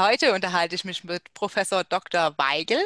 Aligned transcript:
Heute 0.00 0.32
unterhalte 0.32 0.74
ich 0.74 0.86
mich 0.86 1.04
mit 1.04 1.34
Professor 1.34 1.84
Dr. 1.84 2.32
Weigel 2.38 2.82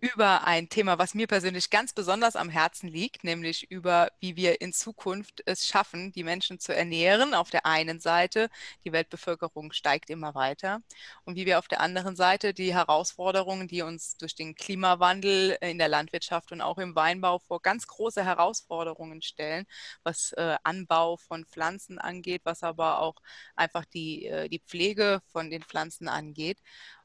über 0.00 0.46
ein 0.46 0.68
Thema, 0.70 0.98
was 0.98 1.14
mir 1.14 1.26
persönlich 1.26 1.68
ganz 1.68 1.92
besonders 1.92 2.34
am 2.34 2.48
Herzen 2.48 2.88
liegt, 2.88 3.22
nämlich 3.22 3.70
über, 3.70 4.10
wie 4.18 4.34
wir 4.34 4.60
in 4.62 4.72
Zukunft 4.72 5.42
es 5.44 5.66
schaffen, 5.66 6.10
die 6.12 6.24
Menschen 6.24 6.58
zu 6.58 6.74
ernähren. 6.74 7.34
Auf 7.34 7.50
der 7.50 7.66
einen 7.66 8.00
Seite, 8.00 8.48
die 8.84 8.92
Weltbevölkerung 8.92 9.72
steigt 9.72 10.08
immer 10.08 10.34
weiter 10.34 10.80
und 11.24 11.36
wie 11.36 11.44
wir 11.44 11.58
auf 11.58 11.68
der 11.68 11.80
anderen 11.80 12.16
Seite 12.16 12.54
die 12.54 12.72
Herausforderungen, 12.74 13.68
die 13.68 13.82
uns 13.82 14.16
durch 14.16 14.34
den 14.34 14.54
Klimawandel 14.54 15.58
in 15.60 15.76
der 15.78 15.88
Landwirtschaft 15.88 16.50
und 16.52 16.62
auch 16.62 16.78
im 16.78 16.94
Weinbau 16.94 17.38
vor 17.38 17.60
ganz 17.60 17.86
große 17.86 18.24
Herausforderungen 18.24 19.20
stellen, 19.22 19.66
was 20.02 20.32
äh, 20.32 20.56
Anbau 20.62 21.18
von 21.18 21.44
Pflanzen 21.44 21.98
angeht, 21.98 22.40
was 22.44 22.62
aber 22.62 23.00
auch 23.00 23.16
einfach 23.54 23.84
die, 23.84 24.26
äh, 24.26 24.48
die 24.48 24.60
Pflege 24.60 25.20
von 25.32 25.50
den 25.50 25.62
Pflanzen 25.62 26.08
angeht. 26.08 26.58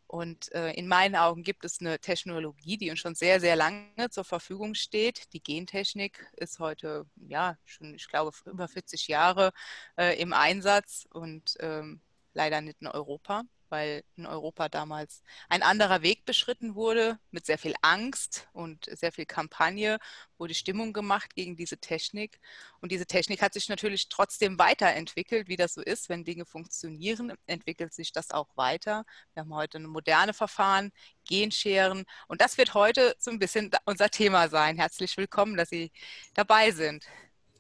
Und 0.07 0.51
äh, 0.53 0.71
in 0.73 0.87
meinen 0.87 1.15
Augen 1.15 1.43
gibt 1.43 1.65
es 1.65 1.79
eine 1.79 1.99
Technologie, 1.99 2.77
die 2.77 2.91
uns 2.91 2.99
schon 2.99 3.15
sehr, 3.15 3.39
sehr 3.39 3.55
lange 3.55 4.09
zur 4.11 4.23
Verfügung 4.23 4.75
steht. 4.75 5.33
Die 5.33 5.41
Gentechnik 5.41 6.31
ist 6.37 6.59
heute, 6.59 7.05
ja, 7.15 7.57
schon, 7.65 7.95
ich 7.95 8.07
glaube, 8.07 8.31
über 8.45 8.67
40 8.67 9.07
Jahre 9.07 9.51
äh, 9.97 10.19
im 10.21 10.33
Einsatz 10.33 11.07
und 11.11 11.55
ähm, 11.59 12.01
leider 12.33 12.61
nicht 12.61 12.81
in 12.81 12.87
Europa 12.87 13.43
weil 13.69 14.03
in 14.15 14.25
Europa 14.25 14.69
damals 14.69 15.21
ein 15.49 15.63
anderer 15.63 16.01
Weg 16.01 16.25
beschritten 16.25 16.75
wurde, 16.75 17.19
mit 17.31 17.45
sehr 17.45 17.57
viel 17.57 17.73
Angst 17.81 18.47
und 18.53 18.85
sehr 18.85 19.11
viel 19.11 19.25
Kampagne 19.25 19.99
wurde 20.37 20.53
Stimmung 20.53 20.93
gemacht 20.93 21.35
gegen 21.35 21.55
diese 21.55 21.77
Technik. 21.77 22.39
Und 22.81 22.91
diese 22.91 23.05
Technik 23.05 23.41
hat 23.41 23.53
sich 23.53 23.69
natürlich 23.69 24.09
trotzdem 24.09 24.59
weiterentwickelt, 24.59 25.47
wie 25.47 25.55
das 25.55 25.73
so 25.73 25.81
ist. 25.81 26.09
Wenn 26.09 26.23
Dinge 26.23 26.45
funktionieren, 26.45 27.33
entwickelt 27.47 27.93
sich 27.93 28.11
das 28.11 28.31
auch 28.31 28.49
weiter. 28.55 29.05
Wir 29.33 29.41
haben 29.41 29.53
heute 29.53 29.79
ein 29.79 29.85
moderne 29.85 30.33
Verfahren, 30.33 30.91
Genscheren. 31.27 32.05
Und 32.27 32.41
das 32.41 32.57
wird 32.57 32.73
heute 32.73 33.15
so 33.19 33.31
ein 33.31 33.39
bisschen 33.39 33.71
unser 33.85 34.09
Thema 34.09 34.47
sein. 34.49 34.77
Herzlich 34.77 35.15
willkommen, 35.17 35.57
dass 35.57 35.69
Sie 35.69 35.91
dabei 36.33 36.71
sind. 36.71 37.05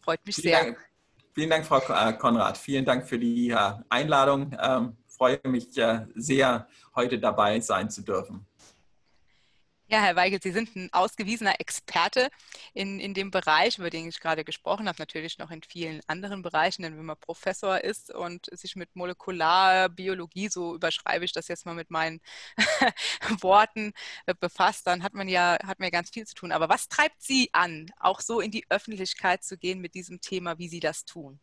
Freut 0.01 0.25
mich 0.25 0.35
Vielen 0.35 0.53
sehr. 0.53 0.63
Dank. 0.65 0.89
Vielen 1.33 1.49
Dank, 1.49 1.65
Frau 1.65 1.79
äh, 1.79 2.13
Konrad. 2.13 2.57
Vielen 2.57 2.85
Dank 2.85 3.07
für 3.07 3.19
die 3.19 3.49
äh, 3.49 3.73
Einladung. 3.89 4.55
Freue 5.17 5.39
mich 5.45 5.69
sehr, 6.15 6.67
heute 6.93 7.19
dabei 7.19 7.59
sein 7.59 7.89
zu 7.89 8.01
dürfen. 8.01 8.45
Ja, 9.87 10.01
Herr 10.01 10.15
Weigel, 10.15 10.41
Sie 10.41 10.51
sind 10.51 10.75
ein 10.75 10.91
ausgewiesener 10.93 11.59
Experte 11.59 12.29
in, 12.73 12.99
in 12.99 13.13
dem 13.13 13.29
Bereich, 13.29 13.77
über 13.77 13.91
den 13.91 14.07
ich 14.07 14.19
gerade 14.19 14.43
gesprochen 14.43 14.87
habe, 14.87 14.97
natürlich 14.97 15.37
noch 15.37 15.51
in 15.51 15.61
vielen 15.61 16.01
anderen 16.07 16.41
Bereichen, 16.41 16.81
denn 16.81 16.97
wenn 16.97 17.05
man 17.05 17.19
Professor 17.19 17.83
ist 17.83 18.11
und 18.11 18.47
sich 18.51 18.75
mit 18.75 18.95
Molekularbiologie, 18.95 20.49
so 20.49 20.73
überschreibe 20.73 21.23
ich 21.23 21.33
das 21.33 21.47
jetzt 21.49 21.67
mal 21.67 21.75
mit 21.75 21.91
meinen 21.91 22.19
Worten, 23.41 23.93
äh, 24.25 24.33
befasst, 24.33 24.87
dann 24.87 25.03
hat 25.03 25.13
man 25.13 25.27
ja 25.27 25.59
hat 25.63 25.77
man 25.79 25.85
ja 25.87 25.91
ganz 25.91 26.09
viel 26.09 26.25
zu 26.25 26.33
tun. 26.33 26.51
Aber 26.51 26.67
was 26.67 26.89
treibt 26.89 27.21
Sie 27.21 27.49
an, 27.53 27.91
auch 27.99 28.21
so 28.21 28.41
in 28.41 28.49
die 28.49 28.65
Öffentlichkeit 28.69 29.43
zu 29.43 29.55
gehen 29.55 29.81
mit 29.81 29.93
diesem 29.93 30.19
Thema, 30.19 30.57
wie 30.57 30.67
Sie 30.67 30.79
das 30.79 31.05
tun? 31.05 31.39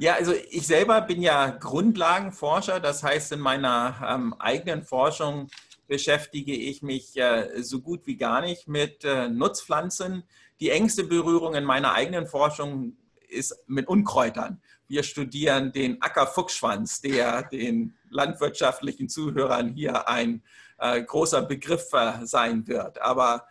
Ja, 0.00 0.14
also 0.14 0.32
ich 0.32 0.64
selber 0.64 1.00
bin 1.00 1.20
ja 1.22 1.50
Grundlagenforscher. 1.50 2.78
Das 2.78 3.02
heißt, 3.02 3.32
in 3.32 3.40
meiner 3.40 3.96
ähm, 4.08 4.32
eigenen 4.38 4.84
Forschung 4.84 5.48
beschäftige 5.88 6.54
ich 6.54 6.82
mich 6.82 7.16
äh, 7.16 7.62
so 7.62 7.80
gut 7.80 8.06
wie 8.06 8.16
gar 8.16 8.40
nicht 8.40 8.68
mit 8.68 9.04
äh, 9.04 9.28
Nutzpflanzen. 9.28 10.22
Die 10.60 10.70
engste 10.70 11.02
Berührung 11.02 11.54
in 11.54 11.64
meiner 11.64 11.94
eigenen 11.94 12.28
Forschung 12.28 12.96
ist 13.28 13.56
mit 13.66 13.88
Unkräutern. 13.88 14.62
Wir 14.86 15.02
studieren 15.02 15.72
den 15.72 16.00
Ackerfuchsschwanz, 16.00 17.00
der 17.00 17.42
den 17.42 17.96
landwirtschaftlichen 18.08 19.08
Zuhörern 19.08 19.74
hier 19.74 20.08
ein 20.08 20.44
äh, 20.78 21.02
großer 21.02 21.42
Begriff 21.42 21.92
äh, 21.92 22.24
sein 22.24 22.68
wird. 22.68 23.02
Aber 23.02 23.48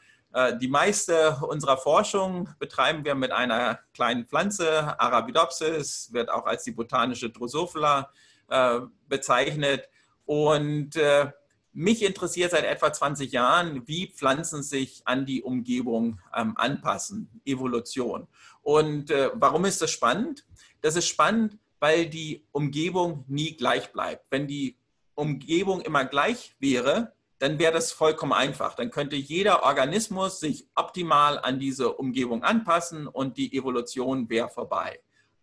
die 0.62 0.68
meiste 0.68 1.38
unserer 1.42 1.78
Forschung 1.78 2.50
betreiben 2.60 3.04
wir 3.04 3.16
mit 3.16 3.32
einer 3.32 3.80
kleinen 3.94 4.28
Pflanze, 4.28 5.00
Arabidopsis, 5.00 6.14
wird 6.14 6.30
auch 6.30 6.46
als 6.46 6.64
die 6.64 6.72
botanische 6.72 7.32
Drosophila 7.32 8.12
äh, 8.48 8.82
bezeichnet. 9.08 9.90
Und 10.26 10.96
äh, 10.96 11.32
mich 11.74 12.04
interessiert 12.04 12.52
seit 12.52 12.66
etwa 12.66 12.94
20 12.94 13.32
Jahren, 13.32 13.88
wie 13.88 14.12
Pflanzen 14.12 14.62
sich 14.62 15.02
an 15.06 15.26
die 15.26 15.42
Umgebung 15.42 16.20
ähm, 16.36 16.54
anpassen, 16.56 17.42
Evolution. 17.46 18.28
Und 18.62 19.12
warum 19.34 19.66
ist 19.66 19.82
das 19.82 19.92
spannend? 19.92 20.46
Das 20.82 20.96
ist 20.96 21.08
spannend, 21.08 21.58
weil 21.80 22.08
die 22.08 22.46
Umgebung 22.52 23.24
nie 23.28 23.56
gleich 23.56 23.92
bleibt. 23.92 24.26
Wenn 24.30 24.48
die 24.48 24.78
Umgebung 25.16 25.82
immer 25.82 26.06
gleich 26.06 26.56
wäre, 26.60 27.14
dann 27.40 27.60
wäre 27.60 27.74
das 27.74 27.92
vollkommen 27.92 28.34
einfach. 28.34 28.76
Dann 28.76 28.90
könnte 28.90 29.16
jeder 29.16 29.64
Organismus 29.64 30.40
sich 30.40 30.68
optimal 30.76 31.40
an 31.40 31.60
diese 31.60 31.94
Umgebung 31.94 32.44
anpassen 32.44 33.08
und 33.08 33.38
die 33.38 33.56
Evolution 33.56 34.30
wäre 34.30 34.50
vorbei. 34.50 35.00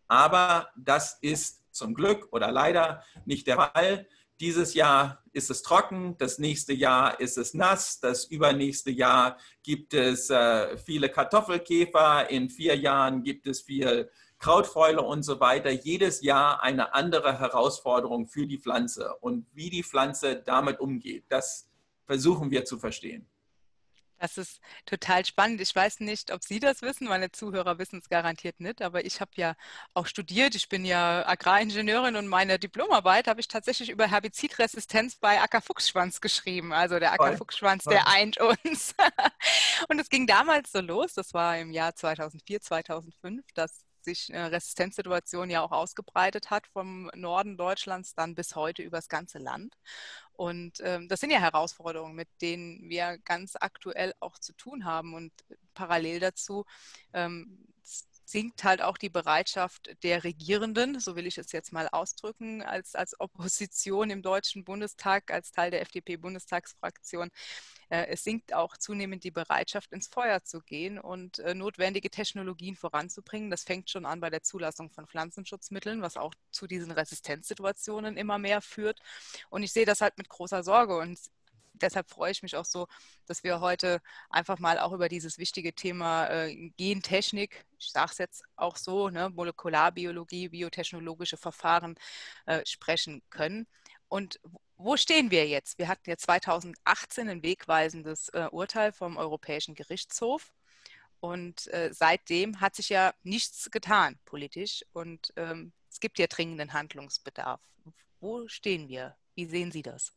Aber 0.09 0.69
das 0.77 1.19
ist 1.21 1.63
zum 1.71 1.95
Glück 1.95 2.29
oder 2.33 2.51
leider 2.53 3.03
nicht 3.25 3.47
der 3.47 3.57
Fall. 3.57 4.07
Dieses 4.41 4.75
Jahr 4.75 5.23
ist 5.33 5.51
es 5.51 5.63
trocken, 5.63 6.17
das 6.19 6.39
nächste 6.39 6.73
Jahr 6.73 7.21
ist 7.21 7.39
es 7.39 7.55
nass, 7.55 8.01
das 8.01 8.25
übernächste 8.25 8.91
Jahr 8.91 9.39
gibt 9.63 9.95
es 9.95 10.29
äh, 10.29 10.77
viele 10.77 11.09
Kartoffelkäfer, 11.09 12.29
in 12.31 12.51
vier 12.51 12.77
Jahren 12.77 13.23
gibt 13.23 13.47
es 13.47 13.63
viel 13.63 14.11
Krautfäule 14.39 15.03
und 15.03 15.23
so 15.23 15.39
weiter. 15.39 15.71
Jedes 15.71 16.21
Jahr 16.21 16.63
eine 16.63 16.95
andere 16.95 17.39
Herausforderung 17.39 18.27
für 18.27 18.47
die 18.47 18.59
Pflanze 18.59 19.15
und 19.21 19.47
wie 19.55 19.71
die 19.71 19.85
Pflanze 19.85 20.43
damit 20.45 20.81
umgeht. 20.81 21.25
Das 21.29 21.71
versuchen 22.07 22.51
wir 22.51 22.65
zu 22.65 22.79
verstehen. 22.79 23.29
Das 24.19 24.39
ist 24.39 24.61
total 24.87 25.25
spannend. 25.27 25.61
Ich 25.61 25.75
weiß 25.75 26.01
nicht, 26.01 26.31
ob 26.31 26.43
Sie 26.43 26.61
das 26.61 26.83
wissen, 26.83 27.07
meine 27.07 27.31
Zuhörer 27.31 27.79
wissen 27.79 27.99
es 27.99 28.09
garantiert 28.09 28.61
nicht, 28.61 28.81
aber 28.81 29.05
ich 29.05 29.21
habe 29.21 29.33
ja 29.35 29.55
auch 29.93 30.07
studiert. 30.07 30.55
Ich 30.55 30.69
bin 30.69 30.85
ja 30.85 31.27
Agraringenieurin 31.27 32.17
und 32.17 32.29
meine 32.29 32.59
Diplomarbeit 32.59 33.27
habe 33.29 33.41
ich 33.41 33.49
tatsächlich 33.49 33.91
über 33.91 34.07
Herbizidresistenz 34.07 35.17
bei 35.17 35.43
Ackerfuchsschwanz 35.43 36.21
geschrieben. 36.21 36.73
Also 36.73 36.99
der 36.99 37.13
Ackerfuchsschwanz, 37.13 37.85
der 37.85 38.09
eint 38.09 38.39
uns. 38.41 38.95
und 39.89 39.99
es 39.99 40.09
ging 40.09 40.27
damals 40.27 40.73
so 40.73 40.81
los, 40.81 41.13
das 41.15 41.35
war 41.35 41.59
im 41.59 41.71
Jahr 41.71 41.95
2004, 41.95 42.61
2005, 42.63 43.45
dass 43.55 43.85
sich 44.05 44.33
eine 44.33 44.53
Resistenzsituation 44.53 45.51
ja 45.51 45.63
auch 45.63 45.73
ausgebreitet 45.73 46.51
hat 46.51 46.67
vom 46.69 47.11
Norden 47.15 47.57
Deutschlands 47.57 48.15
dann 48.15 48.35
bis 48.35 48.55
heute 48.55 48.83
übers 48.83 49.09
ganze 49.09 49.39
Land. 49.39 49.75
Und 50.37 50.79
ähm, 50.81 51.09
das 51.09 51.21
sind 51.21 51.31
ja 51.31 51.39
Herausforderungen, 51.39 52.15
mit 52.15 52.29
denen 52.41 52.89
wir 52.89 53.19
ganz 53.25 53.55
aktuell 53.59 54.13
auch 54.21 54.39
zu 54.39 54.53
tun 54.55 54.85
haben. 54.85 55.15
Und 55.15 55.33
parallel 55.75 56.21
dazu 56.21 56.65
ähm, 57.13 57.67
sinkt 58.25 58.65
halt 58.65 58.83
auch 58.83 58.97
die 58.97 59.11
Bereitschaft 59.11 59.91
der 60.03 60.25
Regierenden, 60.25 60.99
so 61.01 61.17
will 61.17 61.27
ich 61.27 61.39
es 61.39 61.53
jetzt 61.53 61.73
mal 61.73 61.89
ausdrücken, 61.89 62.63
als, 62.63 62.95
als 62.95 63.19
Opposition 63.21 64.11
im 64.11 64.23
Deutschen 64.23 64.65
Bundestag, 64.65 65.31
als 65.31 65.53
Teil 65.53 65.71
der 65.71 65.83
FDP-Bundestagsfraktion. 65.83 67.31
Äh, 67.91 68.07
es 68.07 68.25
sinkt 68.25 68.55
auch 68.55 68.77
zunehmend 68.77 69.25
die 69.25 69.31
Bereitschaft, 69.31 69.93
ins 69.93 70.09
Feuer 70.09 70.43
zu 70.43 70.61
gehen 70.61 70.99
und 70.99 71.39
äh, 71.41 71.55
notwendige 71.55 72.11
Technologien 72.11 72.77
voranzubringen. 72.77 73.51
Das 73.51 73.65
fängt 73.65 73.91
schon 73.91 74.07
an 74.07 74.21
bei 74.21 74.31
der 74.31 74.43
Zulassung 74.43 74.91
von 74.91 75.07
Pflanzenschutzmitteln, 75.07 76.03
was 76.03 76.17
auch 76.17 76.35
zu 76.51 76.67
diesen 76.67 76.93
Resistenzsituationen 76.93 78.17
immer 78.17 78.39
mehr 78.39 78.61
führt. 78.63 79.01
Und 79.51 79.63
ich 79.63 79.73
sehe 79.73 79.87
das 79.87 80.01
halt 80.01 80.17
mit 80.19 80.29
großer 80.29 80.63
Sorge. 80.63 80.97
Und 80.97 81.19
deshalb 81.75 82.11
freue 82.11 82.33
ich 82.33 82.43
mich 82.43 82.57
auch 82.57 82.65
so, 82.65 82.87
dass 83.27 83.45
wir 83.45 83.61
heute 83.61 84.01
einfach 84.31 84.59
mal 84.59 84.79
auch 84.79 84.93
über 84.93 85.09
dieses 85.09 85.39
wichtige 85.39 85.75
Thema 85.75 86.27
äh, 86.29 86.71
Gentechnik, 86.77 87.65
ich 87.85 87.93
sage 87.93 88.11
es 88.13 88.19
jetzt 88.19 88.45
auch 88.57 88.77
so, 88.77 89.11
ne, 89.11 89.31
Molekularbiologie, 89.31 90.49
biotechnologische 90.49 91.37
Verfahren 91.37 91.97
äh, 92.47 92.65
sprechen 92.67 93.23
können. 93.31 93.67
Und 94.09 94.41
wo 94.77 94.97
stehen 94.97 95.31
wir 95.31 95.47
jetzt? 95.47 95.79
Wir 95.79 95.89
hatten 95.89 96.09
ja 96.11 96.17
2018 96.17 97.29
ein 97.29 97.43
wegweisendes 97.43 98.29
äh, 98.31 98.49
Urteil 98.51 98.93
vom 98.93 99.17
Europäischen 99.17 99.75
Gerichtshof. 99.75 100.53
Und 101.21 101.69
äh, 101.73 101.91
seitdem 101.93 102.61
hat 102.61 102.75
sich 102.75 102.91
ja 102.91 103.15
nichts 103.23 103.71
getan 103.71 104.19
politisch. 104.25 104.85
Und 104.93 105.33
ähm, 105.37 105.73
es 105.91 106.01
gibt 106.01 106.19
ja 106.19 106.27
dringenden 106.27 106.73
Handlungsbedarf. 106.73 107.61
Wo 108.21 108.49
stehen 108.49 108.89
wir? 108.89 109.17
Wie 109.35 109.47
sehen 109.47 109.73
Sie 109.73 109.83
das? 109.83 110.13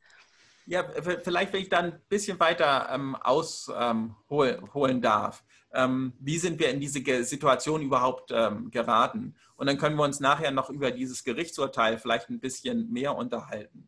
Ja, 0.65 0.83
vielleicht, 1.23 1.53
wenn 1.53 1.61
ich 1.61 1.69
dann 1.69 1.93
ein 1.93 2.01
bisschen 2.09 2.39
weiter 2.41 2.89
ähm, 2.91 3.15
ausholen 3.15 4.15
ähm, 4.29 5.01
darf. 5.01 5.43
Ähm, 5.73 6.13
wie 6.19 6.37
sind 6.37 6.59
wir 6.59 6.69
in 6.69 6.79
diese 6.79 7.01
Situation 7.23 7.81
überhaupt 7.81 8.31
ähm, 8.33 8.71
geraten? 8.71 9.35
Und 9.55 9.67
dann 9.67 9.77
können 9.77 9.95
wir 9.95 10.03
uns 10.03 10.19
nachher 10.19 10.51
noch 10.51 10.69
über 10.69 10.91
dieses 10.91 11.23
Gerichtsurteil 11.23 11.97
vielleicht 11.97 12.29
ein 12.29 12.39
bisschen 12.39 12.91
mehr 12.91 13.15
unterhalten. 13.15 13.87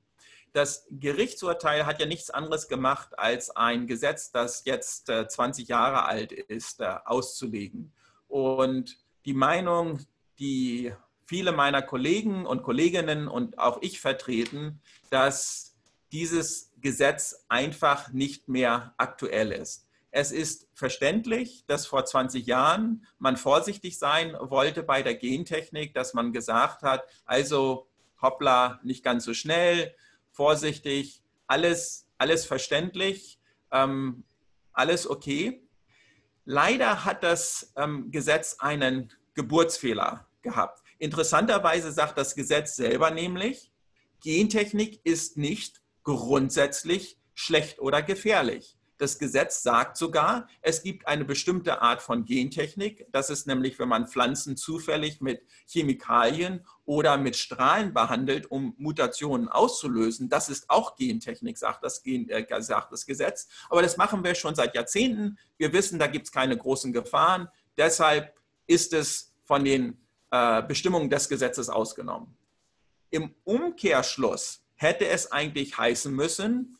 Das 0.51 0.87
Gerichtsurteil 0.89 1.85
hat 1.85 1.99
ja 1.99 2.07
nichts 2.07 2.31
anderes 2.31 2.67
gemacht, 2.67 3.17
als 3.19 3.51
ein 3.51 3.85
Gesetz, 3.85 4.31
das 4.31 4.65
jetzt 4.65 5.09
äh, 5.09 5.27
20 5.27 5.67
Jahre 5.67 6.05
alt 6.05 6.31
ist, 6.31 6.81
äh, 6.81 6.95
auszulegen. 7.05 7.93
Und 8.27 8.97
die 9.25 9.33
Meinung, 9.33 9.99
die 10.39 10.93
viele 11.25 11.51
meiner 11.51 11.83
Kollegen 11.83 12.47
und 12.47 12.63
Kolleginnen 12.63 13.27
und 13.27 13.59
auch 13.59 13.81
ich 13.81 14.01
vertreten, 14.01 14.81
dass 15.11 15.75
dieses 16.11 16.71
Gesetz 16.81 17.45
einfach 17.49 18.11
nicht 18.11 18.47
mehr 18.47 18.93
aktuell 18.97 19.51
ist. 19.51 19.88
Es 20.11 20.31
ist 20.31 20.67
verständlich, 20.73 21.65
dass 21.67 21.85
vor 21.85 22.03
20 22.03 22.45
Jahren 22.45 23.05
man 23.19 23.37
vorsichtig 23.37 23.99
sein 23.99 24.35
wollte 24.39 24.81
bei 24.81 25.03
der 25.03 25.15
Gentechnik, 25.15 25.93
dass 25.93 26.13
man 26.13 26.33
gesagt 26.33 26.81
hat, 26.81 27.03
also 27.25 27.87
hoppla, 28.21 28.79
nicht 28.83 29.03
ganz 29.03 29.23
so 29.25 29.33
schnell, 29.33 29.95
vorsichtig, 30.31 31.21
alles, 31.47 32.07
alles 32.17 32.45
verständlich, 32.45 33.39
ähm, 33.71 34.23
alles 34.73 35.07
okay. 35.07 35.67
Leider 36.45 37.05
hat 37.05 37.23
das 37.23 37.71
ähm, 37.75 38.09
Gesetz 38.11 38.55
einen 38.59 39.13
Geburtsfehler 39.35 40.27
gehabt. 40.41 40.81
Interessanterweise 40.97 41.91
sagt 41.91 42.17
das 42.17 42.35
Gesetz 42.35 42.75
selber 42.75 43.11
nämlich, 43.11 43.71
Gentechnik 44.21 44.99
ist 45.05 45.37
nicht 45.37 45.81
grundsätzlich 46.03 47.19
schlecht 47.35 47.79
oder 47.79 48.01
gefährlich. 48.01 48.78
Das 48.99 49.17
Gesetz 49.17 49.63
sagt 49.63 49.95
sogar, 49.95 50.49
es 50.61 50.83
gibt 50.83 51.07
eine 51.07 51.23
bestimmte 51.23 51.81
Art 51.81 52.01
von 52.01 52.25
Gentechnik. 52.25 53.07
Das 53.13 53.29
ist 53.29 53.47
nämlich, 53.47 53.79
wenn 53.79 53.87
man 53.87 54.07
Pflanzen 54.07 54.57
zufällig 54.57 55.21
mit 55.21 55.41
Chemikalien 55.65 56.65
oder 56.83 57.17
mit 57.17 57.37
Strahlen 57.37 57.93
behandelt, 57.93 58.51
um 58.51 58.75
Mutationen 58.77 59.47
auszulösen. 59.47 60.27
Das 60.27 60.49
ist 60.49 60.69
auch 60.69 60.97
Gentechnik, 60.97 61.57
sagt 61.57 61.81
das, 61.81 62.03
Gen, 62.03 62.27
äh, 62.27 62.45
sagt 62.61 62.91
das 62.91 63.05
Gesetz. 63.05 63.47
Aber 63.69 63.81
das 63.81 63.95
machen 63.95 64.21
wir 64.21 64.35
schon 64.35 64.53
seit 64.53 64.75
Jahrzehnten. 64.75 65.39
Wir 65.57 65.71
wissen, 65.71 65.97
da 65.97 66.07
gibt 66.07 66.25
es 66.25 66.31
keine 66.33 66.57
großen 66.57 66.91
Gefahren. 66.91 67.47
Deshalb 67.77 68.35
ist 68.67 68.91
es 68.91 69.31
von 69.45 69.63
den 69.63 69.97
äh, 70.29 70.61
Bestimmungen 70.63 71.09
des 71.09 71.29
Gesetzes 71.29 71.69
ausgenommen. 71.69 72.35
Im 73.11 73.33
Umkehrschluss 73.45 74.61
hätte 74.75 75.07
es 75.07 75.31
eigentlich 75.31 75.77
heißen 75.77 76.13
müssen, 76.13 76.77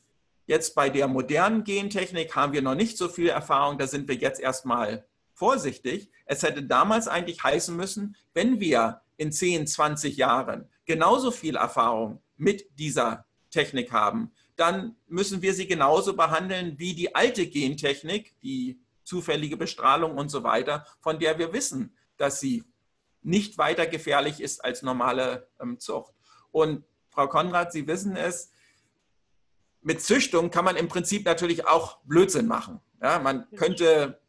Jetzt 0.49 0.73
bei 0.73 0.89
der 0.89 1.07
modernen 1.07 1.63
Gentechnik 1.63 2.35
haben 2.35 2.53
wir 2.53 2.63
noch 2.63 2.73
nicht 2.73 2.97
so 2.97 3.07
viel 3.07 3.29
Erfahrung, 3.29 3.77
da 3.77 3.85
sind 3.85 4.07
wir 4.07 4.15
jetzt 4.15 4.39
erstmal 4.39 5.05
vorsichtig. 5.31 6.09
Es 6.25 6.41
hätte 6.41 6.63
damals 6.63 7.07
eigentlich 7.07 7.43
heißen 7.43 7.77
müssen, 7.77 8.15
wenn 8.33 8.59
wir 8.59 9.01
in 9.17 9.31
10, 9.31 9.67
20 9.67 10.17
Jahren 10.17 10.67
genauso 10.85 11.29
viel 11.29 11.55
Erfahrung 11.55 12.23
mit 12.35 12.65
dieser 12.79 13.27
Technik 13.51 13.91
haben, 13.91 14.31
dann 14.55 14.95
müssen 15.07 15.43
wir 15.43 15.53
sie 15.53 15.67
genauso 15.67 16.15
behandeln 16.15 16.79
wie 16.79 16.95
die 16.95 17.13
alte 17.13 17.45
Gentechnik, 17.45 18.33
die 18.41 18.81
zufällige 19.03 19.55
Bestrahlung 19.55 20.17
und 20.17 20.29
so 20.29 20.41
weiter, 20.41 20.83
von 20.99 21.19
der 21.19 21.37
wir 21.37 21.53
wissen, 21.53 21.95
dass 22.17 22.39
sie 22.39 22.63
nicht 23.21 23.59
weiter 23.59 23.85
gefährlich 23.85 24.41
ist 24.41 24.65
als 24.65 24.81
normale 24.81 25.47
ähm, 25.61 25.77
Zucht. 25.77 26.15
Und 26.49 26.85
Frau 27.09 27.27
Konrad, 27.27 27.71
Sie 27.71 27.85
wissen 27.85 28.15
es, 28.15 28.49
mit 29.89 30.03
Züchtung 30.03 30.51
kann 30.51 30.65
man 30.65 30.75
im 30.75 30.87
Prinzip 30.87 31.25
natürlich 31.25 31.65
auch 31.65 31.97
Blödsinn 32.03 32.45
machen. 32.45 32.79
Ja, 33.01 33.17
man 33.17 33.47
könnte 33.55 34.21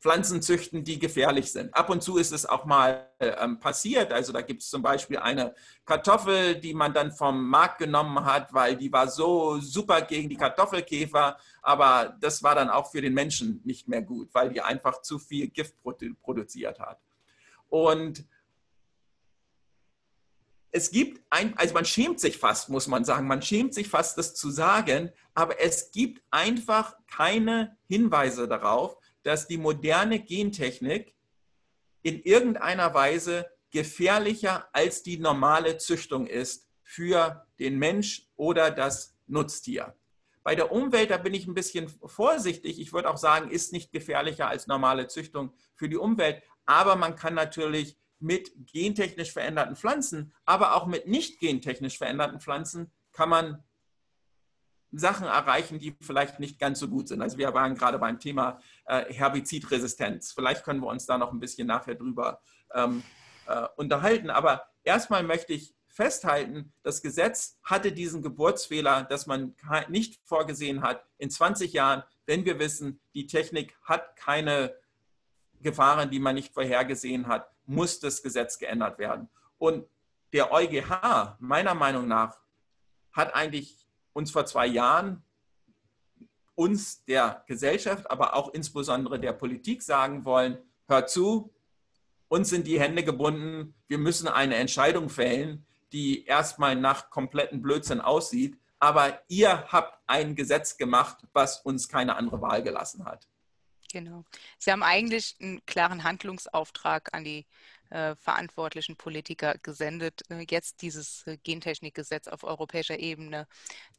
Pflanzen 0.00 0.40
züchten, 0.40 0.84
die 0.84 0.98
gefährlich 0.98 1.52
sind. 1.52 1.74
Ab 1.74 1.90
und 1.90 2.02
zu 2.02 2.16
ist 2.16 2.32
es 2.32 2.46
auch 2.46 2.64
mal 2.64 3.10
ähm, 3.20 3.60
passiert. 3.60 4.10
Also 4.10 4.32
da 4.32 4.40
gibt 4.40 4.62
es 4.62 4.70
zum 4.70 4.80
Beispiel 4.80 5.18
eine 5.18 5.54
Kartoffel, 5.84 6.54
die 6.54 6.72
man 6.72 6.94
dann 6.94 7.12
vom 7.12 7.46
Markt 7.46 7.76
genommen 7.76 8.24
hat, 8.24 8.54
weil 8.54 8.74
die 8.74 8.90
war 8.90 9.06
so 9.08 9.58
super 9.60 10.00
gegen 10.00 10.30
die 10.30 10.38
Kartoffelkäfer. 10.38 11.36
Aber 11.60 12.16
das 12.22 12.42
war 12.42 12.54
dann 12.54 12.70
auch 12.70 12.90
für 12.90 13.02
den 13.02 13.12
Menschen 13.12 13.60
nicht 13.64 13.86
mehr 13.86 14.00
gut, 14.00 14.30
weil 14.32 14.48
die 14.48 14.62
einfach 14.62 15.02
zu 15.02 15.18
viel 15.18 15.48
Gift 15.48 15.74
produziert 16.22 16.80
hat. 16.80 17.02
Und 17.68 18.24
es 20.74 20.90
gibt 20.90 21.22
ein, 21.30 21.56
also 21.56 21.72
man 21.72 21.84
schämt 21.84 22.18
sich 22.18 22.36
fast, 22.36 22.68
muss 22.68 22.88
man 22.88 23.04
sagen, 23.04 23.28
man 23.28 23.40
schämt 23.40 23.74
sich 23.74 23.88
fast, 23.88 24.18
das 24.18 24.34
zu 24.34 24.50
sagen, 24.50 25.12
aber 25.32 25.60
es 25.60 25.92
gibt 25.92 26.20
einfach 26.32 26.96
keine 27.06 27.78
Hinweise 27.86 28.48
darauf, 28.48 28.96
dass 29.22 29.46
die 29.46 29.56
moderne 29.56 30.18
Gentechnik 30.18 31.14
in 32.02 32.20
irgendeiner 32.20 32.92
Weise 32.92 33.48
gefährlicher 33.70 34.68
als 34.72 35.04
die 35.04 35.16
normale 35.16 35.78
Züchtung 35.78 36.26
ist 36.26 36.66
für 36.82 37.46
den 37.60 37.78
Mensch 37.78 38.26
oder 38.34 38.72
das 38.72 39.14
Nutztier. 39.28 39.94
Bei 40.42 40.56
der 40.56 40.72
Umwelt, 40.72 41.10
da 41.10 41.18
bin 41.18 41.34
ich 41.34 41.46
ein 41.46 41.54
bisschen 41.54 41.88
vorsichtig. 41.88 42.80
Ich 42.80 42.92
würde 42.92 43.10
auch 43.10 43.16
sagen, 43.16 43.48
ist 43.48 43.72
nicht 43.72 43.92
gefährlicher 43.92 44.48
als 44.48 44.66
normale 44.66 45.06
Züchtung 45.06 45.54
für 45.76 45.88
die 45.88 45.96
Umwelt. 45.96 46.42
Aber 46.66 46.96
man 46.96 47.14
kann 47.14 47.34
natürlich 47.34 47.96
mit 48.18 48.52
gentechnisch 48.72 49.32
veränderten 49.32 49.76
Pflanzen, 49.76 50.32
aber 50.44 50.74
auch 50.74 50.86
mit 50.86 51.06
nicht 51.06 51.40
gentechnisch 51.40 51.98
veränderten 51.98 52.40
Pflanzen 52.40 52.90
kann 53.12 53.28
man 53.28 53.62
Sachen 54.96 55.26
erreichen, 55.26 55.78
die 55.78 55.96
vielleicht 56.00 56.40
nicht 56.40 56.58
ganz 56.58 56.78
so 56.78 56.88
gut 56.88 57.08
sind. 57.08 57.20
Also 57.20 57.38
wir 57.38 57.52
waren 57.54 57.74
gerade 57.74 57.98
beim 57.98 58.18
Thema 58.18 58.60
äh, 58.86 59.12
Herbizidresistenz. 59.12 60.32
Vielleicht 60.32 60.64
können 60.64 60.80
wir 60.80 60.86
uns 60.86 61.06
da 61.06 61.18
noch 61.18 61.32
ein 61.32 61.40
bisschen 61.40 61.66
nachher 61.66 61.96
drüber 61.96 62.40
ähm, 62.72 63.02
äh, 63.46 63.66
unterhalten. 63.76 64.30
Aber 64.30 64.64
erstmal 64.84 65.22
möchte 65.22 65.52
ich 65.52 65.74
festhalten, 65.88 66.72
das 66.82 67.02
Gesetz 67.02 67.58
hatte 67.62 67.92
diesen 67.92 68.22
Geburtsfehler, 68.22 69.04
dass 69.04 69.26
man 69.26 69.54
nicht 69.88 70.20
vorgesehen 70.24 70.82
hat, 70.82 71.04
in 71.18 71.30
20 71.30 71.72
Jahren, 71.72 72.02
wenn 72.26 72.44
wir 72.44 72.58
wissen, 72.58 73.00
die 73.14 73.26
Technik 73.26 73.76
hat 73.82 74.16
keine 74.16 74.74
Gefahren, 75.60 76.10
die 76.10 76.18
man 76.18 76.34
nicht 76.34 76.52
vorhergesehen 76.52 77.28
hat, 77.28 77.48
muss 77.66 78.00
das 78.00 78.22
Gesetz 78.22 78.58
geändert 78.58 78.98
werden. 78.98 79.28
Und 79.58 79.86
der 80.32 80.52
EuGH, 80.52 81.36
meiner 81.38 81.74
Meinung 81.74 82.08
nach, 82.08 82.38
hat 83.12 83.34
eigentlich 83.34 83.86
uns 84.12 84.30
vor 84.30 84.46
zwei 84.46 84.66
Jahren, 84.66 85.22
uns 86.54 87.04
der 87.04 87.44
Gesellschaft, 87.46 88.10
aber 88.10 88.34
auch 88.34 88.52
insbesondere 88.52 89.18
der 89.18 89.32
Politik 89.32 89.82
sagen 89.82 90.24
wollen, 90.24 90.58
hört 90.86 91.10
zu, 91.10 91.52
uns 92.28 92.48
sind 92.48 92.66
die 92.66 92.80
Hände 92.80 93.04
gebunden, 93.04 93.74
wir 93.86 93.98
müssen 93.98 94.28
eine 94.28 94.56
Entscheidung 94.56 95.08
fällen, 95.08 95.66
die 95.92 96.24
erstmal 96.24 96.74
nach 96.76 97.10
kompletten 97.10 97.62
Blödsinn 97.62 98.00
aussieht, 98.00 98.58
aber 98.78 99.20
ihr 99.28 99.66
habt 99.68 99.98
ein 100.06 100.34
Gesetz 100.34 100.76
gemacht, 100.76 101.26
was 101.32 101.60
uns 101.60 101.88
keine 101.88 102.16
andere 102.16 102.40
Wahl 102.40 102.62
gelassen 102.62 103.04
hat. 103.04 103.28
Genau. 103.94 104.24
Sie 104.58 104.72
haben 104.72 104.82
eigentlich 104.82 105.36
einen 105.40 105.64
klaren 105.66 106.02
Handlungsauftrag 106.02 107.14
an 107.14 107.22
die 107.22 107.46
äh, 107.90 108.16
verantwortlichen 108.16 108.96
Politiker 108.96 109.54
gesendet, 109.62 110.22
äh, 110.30 110.44
jetzt 110.50 110.82
dieses 110.82 111.24
äh, 111.28 111.36
Gentechnikgesetz 111.44 112.26
auf 112.26 112.42
europäischer 112.42 112.98
Ebene 112.98 113.46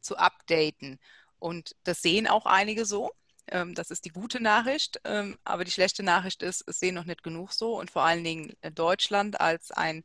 zu 0.02 0.18
updaten. 0.18 0.98
Und 1.38 1.76
das 1.84 2.02
sehen 2.02 2.26
auch 2.26 2.44
einige 2.44 2.84
so. 2.84 3.10
Ähm, 3.48 3.74
das 3.74 3.90
ist 3.90 4.04
die 4.04 4.10
gute 4.10 4.40
Nachricht. 4.40 5.00
Ähm, 5.04 5.38
aber 5.44 5.64
die 5.64 5.70
schlechte 5.70 6.02
Nachricht 6.02 6.42
ist, 6.42 6.64
es 6.66 6.80
sehen 6.80 6.94
noch 6.94 7.04
nicht 7.04 7.22
genug 7.22 7.52
so. 7.52 7.78
Und 7.78 7.90
vor 7.90 8.02
allen 8.02 8.24
Dingen 8.24 8.54
äh, 8.62 8.70
Deutschland 8.72 9.40
als 9.40 9.70
ein 9.70 10.04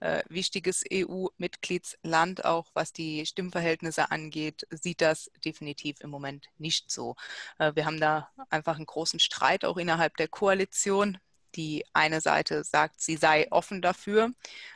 äh, 0.00 0.22
wichtiges 0.28 0.84
EU-Mitgliedsland, 0.90 2.44
auch 2.44 2.68
was 2.74 2.92
die 2.92 3.24
Stimmverhältnisse 3.26 4.10
angeht, 4.10 4.66
sieht 4.70 5.00
das 5.00 5.30
definitiv 5.44 6.00
im 6.00 6.10
Moment 6.10 6.48
nicht 6.58 6.90
so. 6.90 7.16
Äh, 7.58 7.72
wir 7.74 7.86
haben 7.86 8.00
da 8.00 8.30
einfach 8.50 8.76
einen 8.76 8.86
großen 8.86 9.20
Streit 9.20 9.64
auch 9.64 9.76
innerhalb 9.76 10.16
der 10.16 10.28
Koalition. 10.28 11.18
Die 11.54 11.84
eine 11.92 12.20
Seite 12.22 12.64
sagt, 12.64 13.00
sie 13.00 13.16
sei 13.16 13.46
offen 13.50 13.82
dafür. 13.82 14.30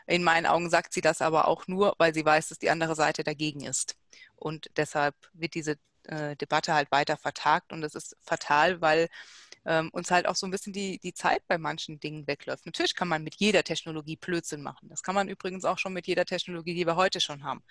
In 0.07 0.23
meinen 0.23 0.47
Augen 0.47 0.69
sagt 0.71 0.93
sie 0.93 1.01
das 1.01 1.23
aber 1.23 1.49
auch 1.49 1.67
nur, 1.69 1.95
weil 1.99 2.13
sie 2.15 2.25
weiß, 2.25 2.49
dass 2.49 2.59
die 2.59 2.71
andere 2.71 2.95
Seite 2.95 3.25
dagegen 3.25 3.65
ist. 3.65 3.97
Und 4.37 4.71
deshalb 4.77 5.15
wird 5.33 5.55
diese 5.55 5.79
äh, 6.09 6.37
Debatte 6.37 6.75
halt 6.75 6.91
weiter 6.91 7.17
vertagt 7.17 7.73
und 7.73 7.81
das 7.81 7.95
ist 7.95 8.17
fatal, 8.23 8.81
weil 8.81 9.09
ähm, 9.67 9.91
uns 9.93 10.11
halt 10.11 10.27
auch 10.27 10.37
so 10.37 10.47
ein 10.47 10.51
bisschen 10.51 10.73
die, 10.73 10.99
die 10.99 11.13
Zeit 11.13 11.43
bei 11.49 11.59
manchen 11.59 11.99
Dingen 11.99 12.27
wegläuft. 12.27 12.67
Natürlich 12.67 12.95
kann 12.95 13.09
man 13.09 13.23
mit 13.25 13.37
jeder 13.37 13.65
Technologie 13.65 14.17
Blödsinn 14.17 14.63
machen. 14.63 14.89
Das 14.89 15.03
kann 15.03 15.15
man 15.15 15.29
übrigens 15.29 15.65
auch 15.65 15.79
schon 15.79 15.93
mit 15.93 16.07
jeder 16.07 16.25
Technologie, 16.25 16.75
die 16.75 16.87
wir 16.87 16.97
heute 16.97 17.21
schon 17.21 17.43
haben. 17.43 17.65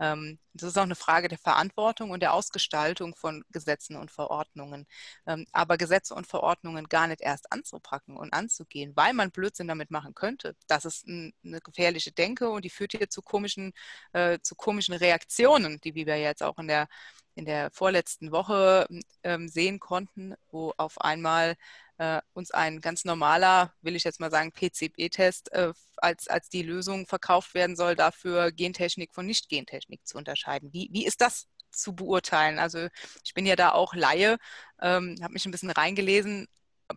Ähm, 0.00 0.38
das 0.54 0.70
ist 0.70 0.78
auch 0.78 0.82
eine 0.82 0.96
Frage 0.96 1.28
der 1.28 1.38
Verantwortung 1.38 2.10
und 2.10 2.20
der 2.20 2.32
Ausgestaltung 2.32 3.14
von 3.14 3.44
Gesetzen 3.50 3.96
und 3.96 4.10
Verordnungen. 4.10 4.86
Ähm, 5.26 5.46
aber 5.52 5.76
Gesetze 5.76 6.14
und 6.14 6.26
Verordnungen 6.26 6.88
gar 6.88 7.06
nicht 7.06 7.20
erst 7.20 7.52
anzupacken 7.52 8.16
und 8.16 8.32
anzugehen, 8.32 8.92
weil 8.96 9.12
man 9.12 9.30
Blödsinn 9.30 9.68
damit 9.68 9.90
machen 9.90 10.14
könnte, 10.14 10.56
das 10.66 10.84
ist 10.84 11.06
ein, 11.06 11.32
eine 11.44 11.60
gefährliche 11.60 12.12
Denke 12.12 12.50
und 12.50 12.64
die 12.64 12.70
führt 12.70 12.92
hier 12.92 13.08
zu 13.08 13.22
komischen, 13.22 13.72
äh, 14.12 14.38
zu 14.42 14.56
komischen 14.56 14.94
Reaktionen, 14.94 15.80
die 15.80 15.94
wir 15.94 16.18
jetzt 16.18 16.42
auch 16.42 16.58
in 16.58 16.68
der 16.68 16.88
in 17.36 17.44
der 17.44 17.70
vorletzten 17.70 18.32
Woche 18.32 18.86
ähm, 19.22 19.48
sehen 19.48 19.78
konnten, 19.78 20.34
wo 20.50 20.72
auf 20.78 21.00
einmal 21.00 21.54
äh, 21.98 22.20
uns 22.32 22.50
ein 22.50 22.80
ganz 22.80 23.04
normaler, 23.04 23.74
will 23.82 23.94
ich 23.94 24.04
jetzt 24.04 24.20
mal 24.20 24.30
sagen, 24.30 24.52
PCB-Test 24.52 25.52
äh, 25.52 25.72
als, 25.98 26.28
als 26.28 26.48
die 26.48 26.62
Lösung 26.62 27.06
verkauft 27.06 27.54
werden 27.54 27.76
soll, 27.76 27.94
dafür 27.94 28.52
Gentechnik 28.52 29.14
von 29.14 29.26
Nicht-Gentechnik 29.26 30.06
zu 30.06 30.16
unterscheiden. 30.16 30.72
Wie, 30.72 30.88
wie 30.92 31.06
ist 31.06 31.20
das 31.20 31.46
zu 31.70 31.94
beurteilen? 31.94 32.58
Also 32.58 32.88
ich 33.22 33.34
bin 33.34 33.46
ja 33.46 33.54
da 33.54 33.72
auch 33.72 33.94
Laie, 33.94 34.38
ähm, 34.80 35.16
habe 35.22 35.34
mich 35.34 35.44
ein 35.44 35.52
bisschen 35.52 35.70
reingelesen, 35.70 36.48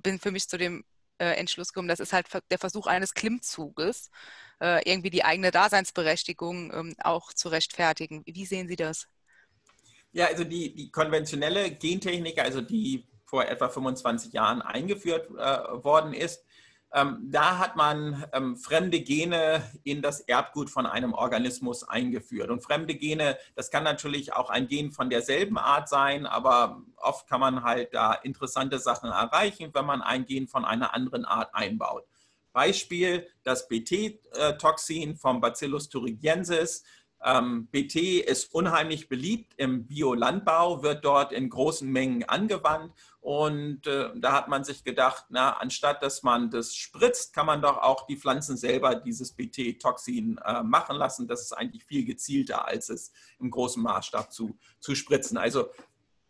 bin 0.04 0.20
für 0.20 0.32
mich 0.32 0.48
zu 0.48 0.58
dem 0.58 0.86
äh, 1.18 1.34
Entschluss 1.36 1.74
gekommen, 1.74 1.90
das 1.90 2.00
ist 2.00 2.14
halt 2.14 2.28
der 2.50 2.60
Versuch 2.60 2.88
eines 2.88 3.14
Klimmzuges, 3.14 4.10
irgendwie 4.84 5.10
die 5.10 5.24
eigene 5.24 5.52
Daseinsberechtigung 5.52 6.74
ähm, 6.74 6.96
auch 7.02 7.32
zu 7.32 7.48
rechtfertigen. 7.48 8.24
Wie 8.26 8.46
sehen 8.46 8.68
Sie 8.68 8.76
das? 8.76 9.08
Ja, 10.12 10.26
also 10.26 10.44
die, 10.44 10.74
die 10.74 10.92
konventionelle 10.92 11.72
Gentechnik, 11.72 12.40
also 12.40 12.62
die 12.62 13.08
vor 13.26 13.46
etwa 13.46 13.70
25 13.70 14.34
Jahren 14.34 14.62
eingeführt 14.62 15.30
äh, 15.30 15.84
worden 15.84 16.14
ist, 16.14 16.44
ähm, 16.92 17.20
da 17.30 17.60
hat 17.60 17.76
man 17.76 18.26
ähm, 18.34 18.58
fremde 18.58 19.02
Gene 19.02 19.62
in 19.84 20.02
das 20.02 20.22
Erbgut 20.22 20.72
von 20.72 20.88
einem 20.88 21.14
Organismus 21.14 21.88
eingeführt. 21.88 22.50
Und 22.50 22.64
fremde 22.64 22.96
Gene, 22.96 23.38
das 23.56 23.70
kann 23.70 23.84
natürlich 23.84 24.34
auch 24.34 24.50
ein 24.50 24.68
Gen 24.68 24.92
von 24.92 25.10
derselben 25.10 25.60
Art 25.60 25.88
sein, 25.88 26.26
aber 26.26 26.82
oft 26.98 27.28
kann 27.28 27.42
man 27.42 27.64
halt 27.64 27.94
da 27.94 28.14
interessante 28.14 28.80
Sachen 28.80 29.12
erreichen, 29.12 29.70
wenn 29.74 29.86
man 29.86 30.02
ein 30.02 30.26
Gen 30.26 30.48
von 30.48 30.66
einer 30.66 30.96
anderen 30.96 31.26
Art 31.26 31.54
einbaut. 31.54 32.06
Beispiel 32.54 33.28
das 33.44 33.68
BT-Toxin 33.68 35.16
vom 35.16 35.40
Bacillus 35.40 35.90
thuringiensis. 35.90 36.84
Ähm, 37.24 37.68
BT 37.68 37.96
ist 38.26 38.54
unheimlich 38.54 39.10
beliebt 39.10 39.54
im 39.58 39.88
Biolandbau, 39.88 40.84
wird 40.84 41.04
dort 41.04 41.34
in 41.34 41.50
großen 41.50 41.90
Mengen 41.90 42.24
angewandt 42.24 42.94
und 43.22 43.86
äh, 43.86 44.12
da 44.16 44.32
hat 44.32 44.48
man 44.48 44.64
sich 44.64 44.86
gedacht, 44.86 45.26
na, 45.30 45.52
anstatt 45.58 46.02
dass 46.02 46.24
man 46.24 46.50
das 46.50 46.74
spritzt, 46.74 47.34
kann 47.34 47.46
man 47.46 47.62
doch 47.62 47.78
auch 47.78 48.08
die 48.08 48.16
Pflanzen 48.16 48.56
selber 48.56 48.96
dieses 48.96 49.34
BT-Toxin 49.34 50.40
äh, 50.46 50.64
machen 50.64 50.96
lassen. 50.96 51.28
Das 51.28 51.42
ist 51.42 51.52
eigentlich 51.52 51.84
viel 51.84 52.06
gezielter, 52.06 52.66
als 52.66 52.90
es 52.90 53.12
im 53.40 53.52
großen 53.52 53.84
Maßstab 53.84 54.32
zu, 54.32 54.58
zu 54.80 54.96
spritzen. 54.96 55.38
Also 55.38 55.70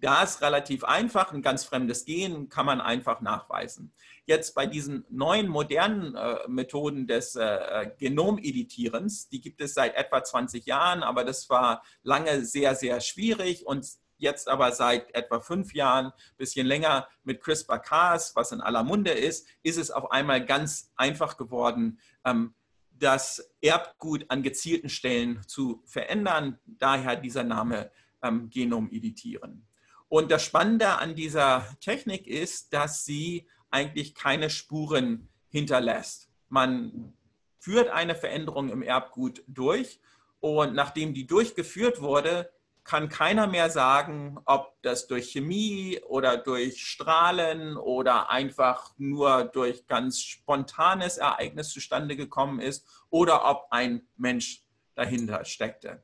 da 0.01 0.23
ist 0.23 0.41
relativ 0.41 0.83
einfach, 0.83 1.33
ein 1.33 1.41
ganz 1.41 1.63
fremdes 1.63 2.05
Gen 2.05 2.49
kann 2.49 2.65
man 2.65 2.81
einfach 2.81 3.21
nachweisen. 3.21 3.93
Jetzt 4.25 4.55
bei 4.55 4.65
diesen 4.65 5.05
neuen 5.09 5.47
modernen 5.47 6.15
äh, 6.15 6.37
Methoden 6.47 7.07
des 7.07 7.35
äh, 7.35 7.91
Genomeditierens, 7.97 9.27
die 9.29 9.41
gibt 9.41 9.59
es 9.61 9.73
seit 9.73 9.95
etwa 9.95 10.23
20 10.23 10.65
Jahren, 10.65 11.03
aber 11.03 11.25
das 11.25 11.49
war 11.49 11.83
lange 12.03 12.45
sehr, 12.45 12.75
sehr 12.75 13.01
schwierig 13.01 13.65
und 13.65 13.85
jetzt 14.17 14.47
aber 14.47 14.71
seit 14.71 15.13
etwa 15.15 15.39
fünf 15.39 15.73
Jahren, 15.73 16.11
bisschen 16.37 16.67
länger 16.67 17.07
mit 17.23 17.41
CRISPR-Cas, 17.41 18.35
was 18.35 18.51
in 18.51 18.61
aller 18.61 18.83
Munde 18.83 19.11
ist, 19.11 19.47
ist 19.63 19.77
es 19.77 19.91
auf 19.91 20.11
einmal 20.11 20.45
ganz 20.45 20.91
einfach 20.95 21.37
geworden, 21.37 21.99
ähm, 22.25 22.53
das 22.91 23.49
Erbgut 23.61 24.25
an 24.29 24.43
gezielten 24.43 24.89
Stellen 24.89 25.41
zu 25.47 25.81
verändern. 25.85 26.59
Daher 26.65 27.15
dieser 27.15 27.43
Name 27.43 27.91
ähm, 28.21 28.49
Genom 28.49 28.91
editieren. 28.91 29.68
Und 30.09 30.31
das 30.31 30.43
Spannende 30.43 30.97
an 30.97 31.15
dieser 31.15 31.65
Technik 31.79 32.27
ist, 32.27 32.73
dass 32.73 33.05
sie 33.05 33.47
eigentlich 33.69 34.15
keine 34.15 34.49
Spuren 34.49 35.29
hinterlässt. 35.49 36.29
Man 36.49 37.13
führt 37.59 37.89
eine 37.89 38.15
Veränderung 38.15 38.69
im 38.69 38.81
Erbgut 38.81 39.43
durch 39.47 39.99
und 40.39 40.73
nachdem 40.73 41.13
die 41.13 41.27
durchgeführt 41.27 42.01
wurde, 42.01 42.51
kann 42.83 43.07
keiner 43.07 43.45
mehr 43.45 43.69
sagen, 43.69 44.39
ob 44.45 44.81
das 44.81 45.05
durch 45.05 45.31
Chemie 45.31 45.99
oder 46.07 46.37
durch 46.37 46.83
Strahlen 46.83 47.77
oder 47.77 48.31
einfach 48.31 48.93
nur 48.97 49.43
durch 49.43 49.85
ganz 49.85 50.21
spontanes 50.21 51.17
Ereignis 51.17 51.69
zustande 51.69 52.15
gekommen 52.15 52.59
ist 52.59 52.87
oder 53.11 53.47
ob 53.47 53.67
ein 53.69 54.07
Mensch 54.17 54.63
dahinter 54.95 55.45
steckte. 55.45 56.03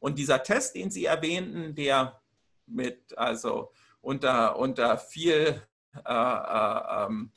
Und 0.00 0.18
dieser 0.18 0.42
Test, 0.42 0.76
den 0.76 0.90
Sie 0.90 1.04
erwähnten, 1.04 1.74
der 1.74 2.22
mit 2.66 3.16
also 3.18 3.72
unter, 4.00 4.58
unter 4.58 4.98
viel 4.98 5.62
äh, 6.04 6.12
äh, 6.12 7.06
ähm, 7.06 7.30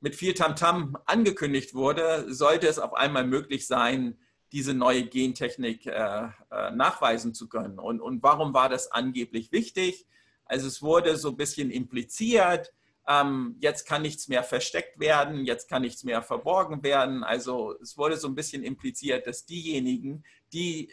mit 0.00 0.14
viel 0.14 0.34
Tamtam 0.34 0.94
-Tam 0.94 1.00
angekündigt 1.06 1.74
wurde, 1.74 2.32
sollte 2.32 2.68
es 2.68 2.78
auf 2.78 2.94
einmal 2.94 3.26
möglich 3.26 3.66
sein, 3.66 4.18
diese 4.52 4.72
neue 4.72 5.04
Gentechnik 5.04 5.86
äh, 5.86 6.28
äh, 6.50 6.70
nachweisen 6.70 7.34
zu 7.34 7.48
können. 7.48 7.78
Und, 7.78 8.00
und 8.00 8.22
warum 8.22 8.54
war 8.54 8.68
das 8.68 8.90
angeblich 8.92 9.52
wichtig? 9.52 10.06
Also 10.44 10.66
es 10.66 10.80
wurde 10.80 11.16
so 11.16 11.30
ein 11.30 11.36
bisschen 11.36 11.70
impliziert, 11.70 12.72
ähm, 13.06 13.56
jetzt 13.60 13.86
kann 13.86 14.02
nichts 14.02 14.28
mehr 14.28 14.42
versteckt 14.42 15.00
werden, 15.00 15.44
jetzt 15.44 15.68
kann 15.68 15.82
nichts 15.82 16.04
mehr 16.04 16.22
verborgen 16.22 16.82
werden. 16.82 17.24
Also 17.24 17.74
es 17.82 17.96
wurde 17.96 18.16
so 18.16 18.28
ein 18.28 18.34
bisschen 18.34 18.62
impliziert, 18.62 19.26
dass 19.26 19.46
diejenigen, 19.46 20.24
die 20.52 20.92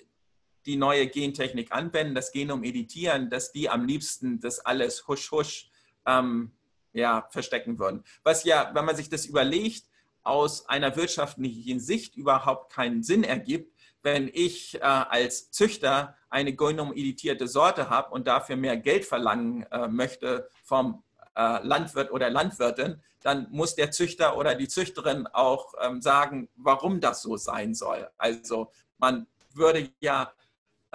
die 0.66 0.78
neue 0.78 1.08
Gentechnik 1.08 1.72
anwenden, 1.72 2.16
das 2.16 2.32
Genom 2.32 2.64
editieren, 2.64 3.30
dass 3.30 3.52
die 3.52 3.70
am 3.70 3.86
liebsten 3.86 4.40
das 4.40 4.60
alles 4.60 5.08
husch 5.08 5.32
husch 5.32 5.70
ähm, 6.06 6.52
ja, 6.94 7.28
verstecken 7.30 7.78
würden. 7.78 8.04
Was 8.24 8.44
ja, 8.44 8.72
wenn 8.74 8.86
man 8.86 8.96
sich 8.96 9.10
das 9.10 9.26
überlegt, 9.26 9.86
aus 10.24 10.68
einer 10.68 10.96
wirtschaftlichen 10.96 11.80
Sicht 11.80 12.16
überhaupt 12.16 12.74
keinen 12.74 13.04
Sinn 13.04 13.24
ergibt, 13.24 13.76
wenn 14.02 14.30
ich 14.34 14.76
äh, 14.76 14.80
als 14.82 15.52
Züchter 15.52 16.16
eine 16.30 16.54
genom-editierte 16.54 17.48
Sorte 17.48 17.90
habe 17.90 18.12
und 18.12 18.28
dafür 18.28 18.56
mehr 18.56 18.78
Geld 18.78 19.06
verlangen 19.06 19.64
äh, 19.72 19.88
möchte 19.88 20.50
vom 20.64 21.04
äh, 21.36 21.66
Landwirt 21.66 22.12
oder 22.12 22.30
Landwirtin, 22.30 23.02
dann 23.22 23.48
muss 23.50 23.76
der 23.76 23.92
Züchter 23.92 24.38
oder 24.38 24.56
die 24.56 24.68
Züchterin 24.68 25.28
auch 25.28 25.74
ähm, 25.82 26.02
sagen, 26.02 26.50
warum 26.56 27.00
das 27.00 27.22
so 27.22 27.38
sein 27.38 27.74
soll. 27.74 28.08
Also 28.18 28.72
man 28.98 29.28
würde 29.54 29.90
ja 30.00 30.32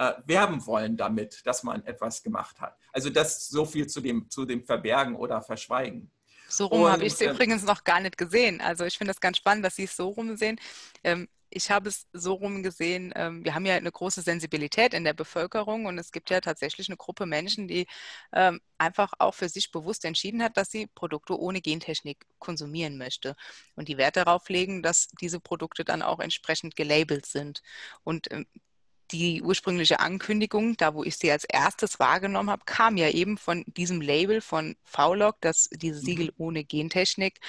äh, 0.01 0.13
werben 0.25 0.65
wollen 0.65 0.97
damit, 0.97 1.45
dass 1.45 1.61
man 1.61 1.85
etwas 1.85 2.23
gemacht 2.23 2.59
hat. 2.59 2.75
Also 2.91 3.11
das 3.11 3.47
so 3.47 3.65
viel 3.65 3.85
zu 3.85 4.01
dem, 4.01 4.27
zu 4.31 4.45
dem 4.45 4.63
Verbergen 4.65 5.15
oder 5.15 5.43
Verschweigen. 5.43 6.11
So 6.49 6.65
rum 6.65 6.87
habe 6.87 7.05
ich 7.05 7.13
es 7.13 7.21
äh, 7.21 7.29
übrigens 7.29 7.63
noch 7.63 7.83
gar 7.83 7.99
nicht 7.99 8.17
gesehen. 8.17 8.61
Also 8.61 8.83
ich 8.83 8.97
finde 8.97 9.11
es 9.11 9.19
ganz 9.19 9.37
spannend, 9.37 9.63
dass 9.63 9.75
Sie 9.75 9.83
es 9.83 9.95
so 9.95 10.09
rum 10.09 10.35
sehen. 10.37 10.59
Ähm, 11.03 11.27
ich 11.51 11.69
habe 11.69 11.89
es 11.89 12.07
so 12.13 12.33
rum 12.33 12.63
gesehen, 12.63 13.13
ähm, 13.15 13.45
wir 13.45 13.53
haben 13.53 13.65
ja 13.65 13.75
eine 13.75 13.91
große 13.91 14.21
Sensibilität 14.21 14.95
in 14.95 15.03
der 15.03 15.13
Bevölkerung 15.13 15.85
und 15.85 15.99
es 15.99 16.11
gibt 16.11 16.31
ja 16.31 16.41
tatsächlich 16.41 16.89
eine 16.89 16.97
Gruppe 16.97 17.27
Menschen, 17.27 17.67
die 17.67 17.85
ähm, 18.33 18.59
einfach 18.79 19.13
auch 19.19 19.35
für 19.35 19.49
sich 19.49 19.69
bewusst 19.71 20.03
entschieden 20.03 20.41
hat, 20.41 20.57
dass 20.57 20.71
sie 20.71 20.87
Produkte 20.87 21.37
ohne 21.39 21.61
Gentechnik 21.61 22.25
konsumieren 22.39 22.97
möchte 22.97 23.35
und 23.75 23.87
die 23.87 23.97
Wert 23.97 24.15
darauf 24.15 24.49
legen, 24.49 24.81
dass 24.81 25.09
diese 25.21 25.39
Produkte 25.39 25.83
dann 25.83 26.01
auch 26.01 26.19
entsprechend 26.19 26.75
gelabelt 26.75 27.25
sind. 27.25 27.61
Und 28.03 28.31
ähm, 28.31 28.47
die 29.11 29.41
ursprüngliche 29.41 29.99
Ankündigung, 29.99 30.77
da 30.77 30.93
wo 30.93 31.03
ich 31.03 31.17
sie 31.17 31.31
als 31.31 31.43
erstes 31.43 31.99
wahrgenommen 31.99 32.49
habe, 32.49 32.63
kam 32.65 32.97
ja 32.97 33.09
eben 33.09 33.37
von 33.37 33.63
diesem 33.67 34.01
Label 34.01 34.41
von 34.41 34.75
VLOG, 34.83 35.37
das 35.41 35.69
diese 35.71 36.01
mhm. 36.01 36.05
Siegel 36.05 36.33
ohne 36.37 36.63
Gentechnik. 36.63 37.39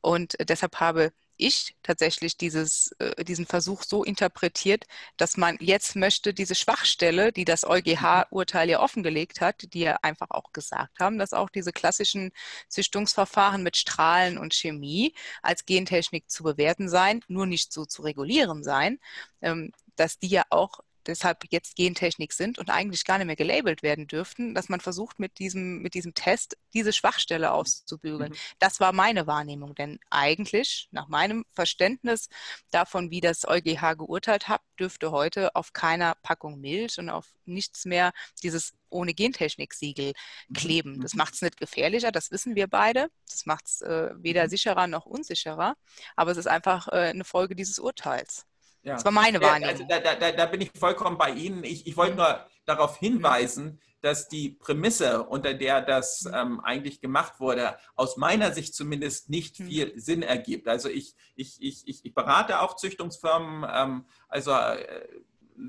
Und 0.00 0.36
deshalb 0.48 0.80
habe 0.80 1.12
ich 1.40 1.74
tatsächlich 1.82 2.36
dieses, 2.36 2.92
äh, 2.98 3.24
diesen 3.24 3.46
Versuch 3.46 3.82
so 3.82 4.04
interpretiert, 4.04 4.84
dass 5.16 5.36
man 5.36 5.56
jetzt 5.60 5.96
möchte, 5.96 6.34
diese 6.34 6.54
Schwachstelle, 6.54 7.32
die 7.32 7.44
das 7.44 7.64
EuGH-Urteil 7.64 8.68
ja 8.68 8.80
offengelegt 8.80 9.40
hat, 9.40 9.72
die 9.72 9.80
ja 9.80 9.96
einfach 10.02 10.28
auch 10.30 10.52
gesagt 10.52 11.00
haben, 11.00 11.18
dass 11.18 11.32
auch 11.32 11.50
diese 11.50 11.72
klassischen 11.72 12.30
Züchtungsverfahren 12.68 13.62
mit 13.62 13.76
Strahlen 13.76 14.38
und 14.38 14.54
Chemie 14.54 15.14
als 15.42 15.64
Gentechnik 15.64 16.30
zu 16.30 16.42
bewerten 16.44 16.88
seien, 16.88 17.24
nur 17.28 17.46
nicht 17.46 17.72
so 17.72 17.86
zu 17.86 18.02
regulieren 18.02 18.62
seien, 18.62 19.00
ähm, 19.40 19.72
dass 19.96 20.18
die 20.18 20.28
ja 20.28 20.44
auch 20.50 20.80
deshalb 21.06 21.44
jetzt 21.50 21.76
Gentechnik 21.76 22.32
sind 22.32 22.58
und 22.58 22.70
eigentlich 22.70 23.04
gar 23.04 23.18
nicht 23.18 23.26
mehr 23.26 23.36
gelabelt 23.36 23.82
werden 23.82 24.06
dürften, 24.06 24.54
dass 24.54 24.68
man 24.68 24.80
versucht, 24.80 25.18
mit 25.18 25.38
diesem, 25.38 25.82
mit 25.82 25.94
diesem 25.94 26.14
Test 26.14 26.56
diese 26.74 26.92
Schwachstelle 26.92 27.52
auszubügeln. 27.52 28.32
Mhm. 28.32 28.36
Das 28.58 28.80
war 28.80 28.92
meine 28.92 29.26
Wahrnehmung, 29.26 29.74
denn 29.74 29.98
eigentlich, 30.10 30.88
nach 30.90 31.08
meinem 31.08 31.44
Verständnis 31.52 32.28
davon, 32.70 33.10
wie 33.10 33.20
das 33.20 33.46
EuGH 33.46 33.96
geurteilt 33.96 34.48
hat, 34.48 34.62
dürfte 34.78 35.10
heute 35.10 35.54
auf 35.54 35.72
keiner 35.72 36.14
Packung 36.22 36.60
Milch 36.60 36.98
und 36.98 37.10
auf 37.10 37.26
nichts 37.44 37.84
mehr 37.84 38.12
dieses 38.42 38.72
ohne 38.88 39.14
Gentechnik-Siegel 39.14 40.12
mhm. 40.48 40.54
kleben. 40.54 41.00
Das 41.00 41.14
mhm. 41.14 41.18
macht 41.18 41.34
es 41.34 41.42
nicht 41.42 41.58
gefährlicher, 41.58 42.12
das 42.12 42.30
wissen 42.30 42.54
wir 42.54 42.66
beide. 42.66 43.08
Das 43.28 43.46
macht 43.46 43.66
es 43.66 43.80
äh, 43.82 44.10
weder 44.16 44.44
mhm. 44.44 44.50
sicherer 44.50 44.86
noch 44.86 45.06
unsicherer, 45.06 45.76
aber 46.16 46.32
es 46.32 46.38
ist 46.38 46.48
einfach 46.48 46.88
äh, 46.88 47.10
eine 47.10 47.24
Folge 47.24 47.54
dieses 47.54 47.78
Urteils. 47.78 48.46
Ja. 48.82 48.94
Das 48.94 49.04
war 49.04 49.12
meine 49.12 49.40
Wahrnehmung. 49.40 49.74
Also 49.74 49.84
da, 49.88 50.00
da, 50.00 50.32
da, 50.32 50.46
bin 50.46 50.62
ich 50.62 50.70
vollkommen 50.78 51.18
bei 51.18 51.30
Ihnen. 51.30 51.64
Ich, 51.64 51.86
ich 51.86 51.96
wollte 51.96 52.16
nur 52.16 52.46
darauf 52.64 52.96
hinweisen, 52.98 53.80
dass 54.00 54.28
die 54.28 54.50
Prämisse, 54.50 55.24
unter 55.24 55.52
der 55.52 55.82
das 55.82 56.28
ähm, 56.32 56.60
eigentlich 56.60 57.00
gemacht 57.00 57.40
wurde, 57.40 57.76
aus 57.94 58.16
meiner 58.16 58.52
Sicht 58.52 58.74
zumindest 58.74 59.28
nicht 59.28 59.58
hm. 59.58 59.66
viel 59.66 60.00
Sinn 60.00 60.22
ergibt. 60.22 60.68
Also 60.68 60.88
ich, 60.88 61.14
ich, 61.36 61.60
ich, 61.60 62.04
ich 62.04 62.14
berate 62.14 62.60
auch 62.60 62.76
Züchtungsfirmen, 62.76 63.68
ähm, 63.70 64.06
also 64.28 64.52
äh, 64.52 65.06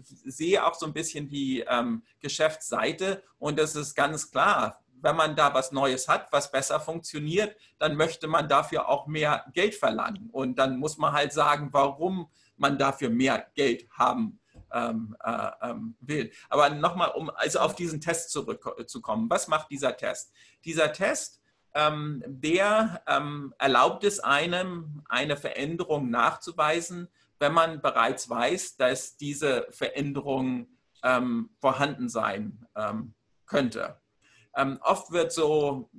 sehe 0.06 0.66
auch 0.66 0.76
so 0.76 0.86
ein 0.86 0.94
bisschen 0.94 1.28
die 1.28 1.66
ähm, 1.68 2.04
Geschäftsseite 2.22 3.24
und 3.40 3.60
das 3.60 3.76
ist 3.76 3.94
ganz 3.94 4.32
klar. 4.32 4.80
Wenn 5.04 5.16
man 5.16 5.36
da 5.36 5.54
was 5.54 5.72
Neues 5.72 6.08
hat, 6.08 6.32
was 6.32 6.52
besser 6.52 6.80
funktioniert, 6.80 7.56
dann 7.80 7.96
möchte 7.96 8.28
man 8.28 8.48
dafür 8.48 8.88
auch 8.88 9.08
mehr 9.08 9.46
Geld 9.52 9.74
verlangen. 9.74 10.30
Und 10.32 10.60
dann 10.60 10.78
muss 10.78 10.98
man 10.98 11.12
halt 11.12 11.34
sagen, 11.34 11.70
warum 11.72 12.30
man 12.58 12.78
dafür 12.78 13.10
mehr 13.10 13.48
Geld 13.56 13.88
haben 13.92 14.40
ähm, 14.74 15.16
äh, 15.24 15.50
ähm, 15.62 15.96
will. 16.00 16.32
Aber 16.50 16.70
nochmal, 16.70 17.12
um 17.12 17.30
also 17.30 17.60
auf 17.60 17.76
diesen 17.76 18.02
Test 18.02 18.32
zurückzukommen. 18.32 19.30
Was 19.30 19.48
macht 19.48 19.70
dieser 19.72 19.98
Test? 19.98 20.34
Dieser 20.66 20.94
Test, 20.94 21.42
ähm, 21.74 22.24
der 22.26 23.02
ähm, 23.08 23.54
erlaubt 23.58 24.04
es 24.04 24.20
einem, 24.20 25.04
eine 25.10 25.38
Veränderung 25.38 26.10
nachzuweisen, 26.10 27.08
wenn 27.40 27.54
man 27.54 27.82
bereits 27.82 28.30
weiß, 28.30 28.78
dass 28.78 29.18
diese 29.18 29.68
Veränderung 29.72 30.68
ähm, 31.04 31.50
vorhanden 31.60 32.10
sein 32.10 32.66
ähm, 32.76 33.14
könnte. 33.46 34.00
Ähm, 34.56 34.80
oft 34.82 35.12
wird 35.12 35.32
so 35.32 35.90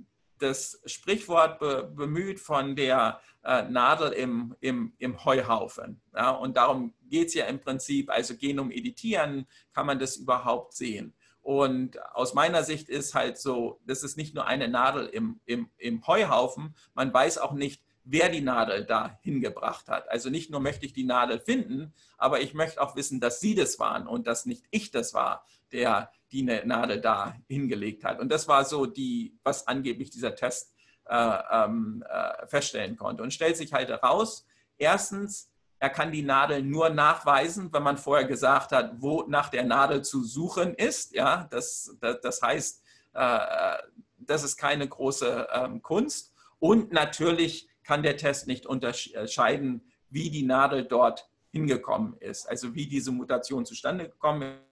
das 0.42 0.80
Sprichwort 0.86 1.58
be 1.58 1.92
bemüht 1.94 2.40
von 2.40 2.76
der 2.76 3.20
äh, 3.44 3.62
Nadel 3.62 4.12
im, 4.12 4.54
im, 4.60 4.92
im 4.98 5.24
Heuhaufen. 5.24 6.00
Ja? 6.14 6.30
Und 6.30 6.56
darum 6.56 6.94
geht 7.08 7.28
es 7.28 7.34
ja 7.34 7.46
im 7.46 7.60
Prinzip, 7.60 8.10
also 8.10 8.36
Genom 8.36 8.70
editieren, 8.70 9.46
kann 9.72 9.86
man 9.86 9.98
das 9.98 10.16
überhaupt 10.16 10.74
sehen. 10.74 11.14
Und 11.40 12.00
aus 12.14 12.34
meiner 12.34 12.62
Sicht 12.62 12.88
ist 12.88 13.14
halt 13.14 13.36
so, 13.36 13.80
das 13.84 14.04
ist 14.04 14.16
nicht 14.16 14.34
nur 14.34 14.46
eine 14.46 14.68
Nadel 14.68 15.06
im, 15.06 15.40
im, 15.44 15.70
im 15.76 16.06
Heuhaufen, 16.06 16.76
man 16.94 17.12
weiß 17.12 17.38
auch 17.38 17.52
nicht, 17.52 17.82
wer 18.04 18.28
die 18.28 18.40
Nadel 18.40 18.84
da 18.84 19.18
hingebracht 19.22 19.88
hat. 19.88 20.08
Also 20.08 20.30
nicht 20.30 20.50
nur 20.50 20.60
möchte 20.60 20.86
ich 20.86 20.92
die 20.92 21.04
Nadel 21.04 21.40
finden, 21.40 21.92
aber 22.16 22.40
ich 22.40 22.54
möchte 22.54 22.80
auch 22.80 22.96
wissen, 22.96 23.20
dass 23.20 23.40
Sie 23.40 23.54
das 23.54 23.78
waren 23.78 24.06
und 24.06 24.26
dass 24.26 24.46
nicht 24.46 24.64
ich 24.70 24.90
das 24.90 25.14
war, 25.14 25.44
der 25.72 26.10
die 26.32 26.42
Nadel 26.42 27.00
da 27.00 27.36
hingelegt 27.46 28.04
hat. 28.04 28.18
Und 28.18 28.30
das 28.30 28.48
war 28.48 28.64
so 28.64 28.86
die, 28.86 29.38
was 29.42 29.66
angeblich 29.66 30.10
dieser 30.10 30.34
Test 30.34 30.74
äh, 31.06 31.38
ähm, 31.50 32.02
äh, 32.08 32.46
feststellen 32.46 32.96
konnte. 32.96 33.22
Und 33.22 33.34
stellt 33.34 33.56
sich 33.56 33.72
halt 33.72 33.90
heraus, 33.90 34.46
erstens, 34.78 35.50
er 35.78 35.90
kann 35.90 36.12
die 36.12 36.22
Nadel 36.22 36.62
nur 36.62 36.90
nachweisen, 36.90 37.72
wenn 37.72 37.82
man 37.82 37.98
vorher 37.98 38.26
gesagt 38.26 38.72
hat, 38.72 38.92
wo 38.96 39.24
nach 39.24 39.48
der 39.48 39.64
Nadel 39.64 40.02
zu 40.02 40.24
suchen 40.24 40.74
ist. 40.74 41.12
Ja, 41.12 41.48
das, 41.50 41.96
das, 42.00 42.20
das 42.22 42.40
heißt, 42.40 42.82
äh, 43.14 43.76
das 44.18 44.44
ist 44.44 44.56
keine 44.56 44.88
große 44.88 45.48
ähm, 45.52 45.82
Kunst. 45.82 46.32
Und 46.58 46.92
natürlich 46.92 47.68
kann 47.82 48.02
der 48.02 48.16
Test 48.16 48.46
nicht 48.46 48.64
unterscheiden, 48.64 49.82
wie 50.08 50.30
die 50.30 50.44
Nadel 50.44 50.84
dort 50.84 51.28
hingekommen 51.50 52.16
ist, 52.20 52.48
also 52.48 52.74
wie 52.74 52.86
diese 52.86 53.10
Mutation 53.10 53.66
zustande 53.66 54.08
gekommen 54.08 54.42
ist. 54.42 54.71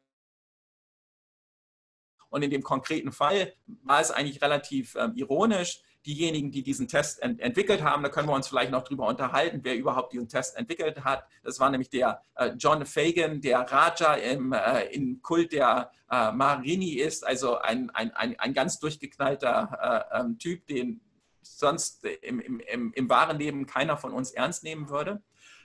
Und 2.31 2.43
in 2.43 2.51
dem 2.51 2.63
konkreten 2.63 3.13
Fall 3.13 3.53
war 3.83 4.01
es 4.01 4.11
eigentlich 4.11 4.43
relativ 4.43 4.95
ähm, 4.97 5.13
ironisch. 5.15 5.83
Diejenigen, 6.07 6.51
die 6.51 6.63
diesen 6.63 6.89
Test 6.89 7.21
ent 7.23 7.41
entwickelt 7.41 7.83
haben, 7.83 8.03
da 8.03 8.09
können 8.09 8.27
wir 8.27 8.35
uns 8.35 8.49
vielleicht 8.49 8.71
noch 8.71 8.85
drüber 8.85 9.07
unterhalten, 9.07 9.61
wer 9.63 9.77
überhaupt 9.77 10.15
diesen 10.15 10.29
Test 10.29 10.57
entwickelt 10.57 11.05
hat. 11.05 11.25
Das 11.43 11.61
war 11.61 11.69
nämlich 11.69 11.91
der 11.91 12.23
äh, 12.37 12.53
John 12.57 12.87
Fagan, 12.87 13.43
der 13.43 13.61
Raja 13.61 14.15
im, 14.15 14.55
äh, 14.55 14.85
im 14.95 15.21
Kult 15.21 15.53
der 15.53 15.91
äh, 16.11 16.33
Marini 16.33 16.95
ist, 16.95 17.27
also 17.27 17.59
ein, 17.59 17.91
ein, 17.91 18.13
ein, 18.13 18.39
ein 18.41 18.55
ganz 18.55 18.79
durchgeknallter 18.79 20.09
äh, 20.11 20.21
ähm, 20.21 20.39
Typ, 20.39 20.67
den 20.67 21.03
sonst 21.43 22.05
im, 22.05 22.41
im, 22.41 22.93
im, 22.93 23.09
wahren 23.09 23.39
Leben 23.39 23.67
keiner 23.67 23.97
von 23.97 24.13
uns 24.13 24.31
ernst 24.31 24.65
nehmen 24.65 24.89
würde. 24.89 25.23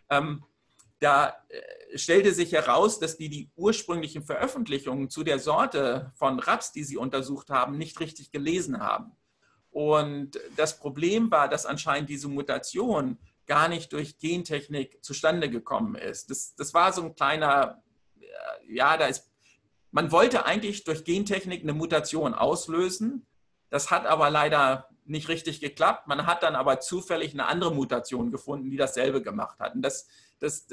Ähm, 0.10 0.44
da 1.06 1.38
äh, 1.50 1.98
stellte 2.00 2.34
sich 2.34 2.52
heraus, 2.52 2.98
dass 2.98 3.16
die 3.16 3.30
die 3.30 3.52
ursprünglichen 3.56 4.24
Veröffentlichungen 4.24 5.12
zu 5.12 5.24
der 5.24 5.38
Sorte 5.38 6.12
von 6.16 6.40
Raps, 6.40 6.72
die 6.72 6.84
sie 6.84 6.98
untersucht 6.98 7.52
haben, 7.52 7.78
nicht 7.78 8.00
richtig 8.00 8.32
gelesen 8.32 8.80
haben. 8.80 9.12
Und 9.70 10.40
das 10.56 10.80
Problem 10.80 11.30
war, 11.30 11.48
dass 11.48 11.68
anscheinend 11.68 12.10
diese 12.10 12.28
Mutation 12.28 13.20
gar 13.46 13.68
nicht 13.68 13.94
durch 13.94 14.18
Gentechnik 14.18 15.04
zustande 15.04 15.48
gekommen 15.48 15.94
ist. 15.94 16.32
Das, 16.32 16.56
das 16.56 16.74
war 16.74 16.92
so 16.92 17.04
ein 17.04 17.14
kleiner, 17.14 17.84
äh, 18.20 18.74
ja, 18.74 18.98
da 18.98 19.06
ist, 19.06 19.30
man 19.92 20.12
wollte 20.12 20.48
eigentlich 20.48 20.86
durch 20.86 21.04
Gentechnik 21.04 21.62
eine 21.62 21.74
Mutation 21.74 22.34
auslösen. 22.34 23.28
Das 23.70 23.92
hat 23.92 24.08
aber 24.08 24.32
leider 24.32 24.90
nicht 25.06 25.30
richtig 25.30 25.60
geklappt. 25.60 26.08
Man 26.08 26.26
hat 26.26 26.42
dann 26.42 26.56
aber 26.56 26.80
zufällig 26.80 27.34
eine 27.34 27.46
andere 27.46 27.76
Mutation 27.76 28.32
gefunden, 28.32 28.72
die 28.72 28.78
dasselbe 28.78 29.22
gemacht 29.22 29.60
hat. 29.60 29.76
Und 29.76 29.84
das, 29.84 30.08
das, 30.46 30.68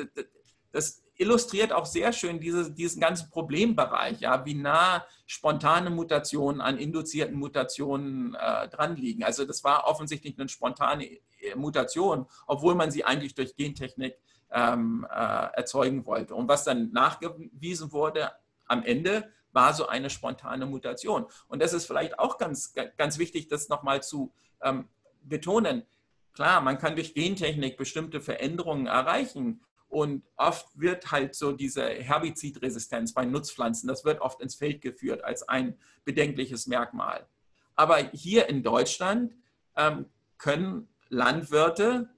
das, 0.73 1.03
illustriert 1.17 1.73
auch 1.73 1.87
sehr 1.87 2.13
schön 2.13 2.41
diese, 2.41 2.73
diesen 2.73 3.01
ganzen 3.01 3.31
Problembereich, 3.31 4.21
ja, 4.21 4.45
wie 4.45 4.55
nah 4.55 5.05
spontane 5.27 5.91
Mutationen 5.91 6.61
an 6.61 6.79
induzierten 6.79 7.37
Mutationen 7.37 8.35
äh, 8.35 8.69
dran 8.69 8.97
liegen. 8.97 9.23
Also 9.23 9.45
das 9.45 9.63
war 9.63 9.87
offensichtlich 9.87 10.39
eine 10.39 10.49
spontane 10.49 11.05
äh, 11.05 11.55
Mutation, 11.55 12.27
obwohl 12.47 12.75
man 12.75 12.91
sie 12.91 13.05
eigentlich 13.05 13.35
durch 13.35 13.55
Gentechnik 13.55 14.17
ähm, 14.51 15.07
äh, 15.11 15.15
erzeugen 15.15 16.07
wollte. 16.07 16.35
Und 16.35 16.49
was 16.49 16.65
dann 16.65 16.91
nachgewiesen 16.93 17.93
wurde 17.93 18.33
am 18.67 18.83
Ende, 18.83 19.31
war 19.53 19.75
so 19.75 19.87
eine 19.87 20.11
spontane 20.11 20.67
Mutation. 20.67 21.27
Und 21.47 21.63
das 21.63 21.73
ist 21.73 21.87
vielleicht 21.87 22.19
auch 22.19 22.39
ganz, 22.39 22.75
ganz 22.97 23.19
wichtig, 23.19 23.49
das 23.49 23.69
nochmal 23.69 24.03
zu 24.03 24.33
ähm, 24.63 24.89
betonen. 25.23 25.85
Klar, 26.33 26.61
man 26.61 26.79
kann 26.79 26.95
durch 26.95 27.15
Gentechnik 27.15 27.77
bestimmte 27.77 28.21
Veränderungen 28.21 28.87
erreichen. 28.87 29.63
Und 29.89 30.25
oft 30.37 30.67
wird 30.75 31.13
halt 31.13 31.35
so 31.35 31.53
diese 31.53 31.85
Herbizidresistenz 31.87 33.13
bei 33.13 33.27
Nutzpflanzen, 33.27 33.89
das 33.89 34.07
wird 34.07 34.23
oft 34.23 34.41
ins 34.41 34.55
Feld 34.55 34.81
geführt 34.81 35.23
als 35.23 35.47
ein 35.47 35.79
bedenkliches 36.05 36.67
Merkmal. 36.67 37.27
Aber 37.75 37.99
hier 38.13 38.49
in 38.49 38.63
Deutschland 38.63 39.35
ähm, 39.77 40.07
können 40.39 40.89
Landwirte 41.11 42.09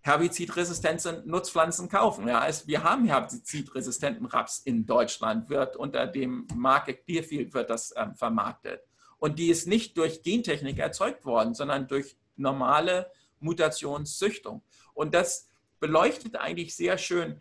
herbizidresistente 0.00 1.22
Nutzpflanzen 1.24 1.88
kaufen. 1.88 2.28
Ja, 2.28 2.46
es, 2.46 2.66
wir 2.66 2.84
haben 2.84 3.06
herbizidresistenten 3.06 4.26
Raps 4.26 4.58
in 4.58 4.84
Deutschland, 4.84 5.48
wird 5.48 5.76
unter 5.76 6.06
dem 6.06 6.46
Marke 6.54 6.92
Clearfield 6.92 7.54
wird 7.54 7.70
das 7.70 7.94
ähm, 7.96 8.14
vermarktet. 8.14 8.82
Und 9.16 9.38
die 9.38 9.48
ist 9.48 9.66
nicht 9.66 9.96
durch 9.96 10.22
Gentechnik 10.22 10.78
erzeugt 10.78 11.24
worden, 11.24 11.54
sondern 11.54 11.88
durch 11.88 12.18
normale 12.36 13.10
Mutationszüchtung. 13.40 14.62
Und 14.94 15.14
das 15.14 15.48
beleuchtet 15.80 16.36
eigentlich 16.36 16.74
sehr 16.74 16.98
schön 16.98 17.40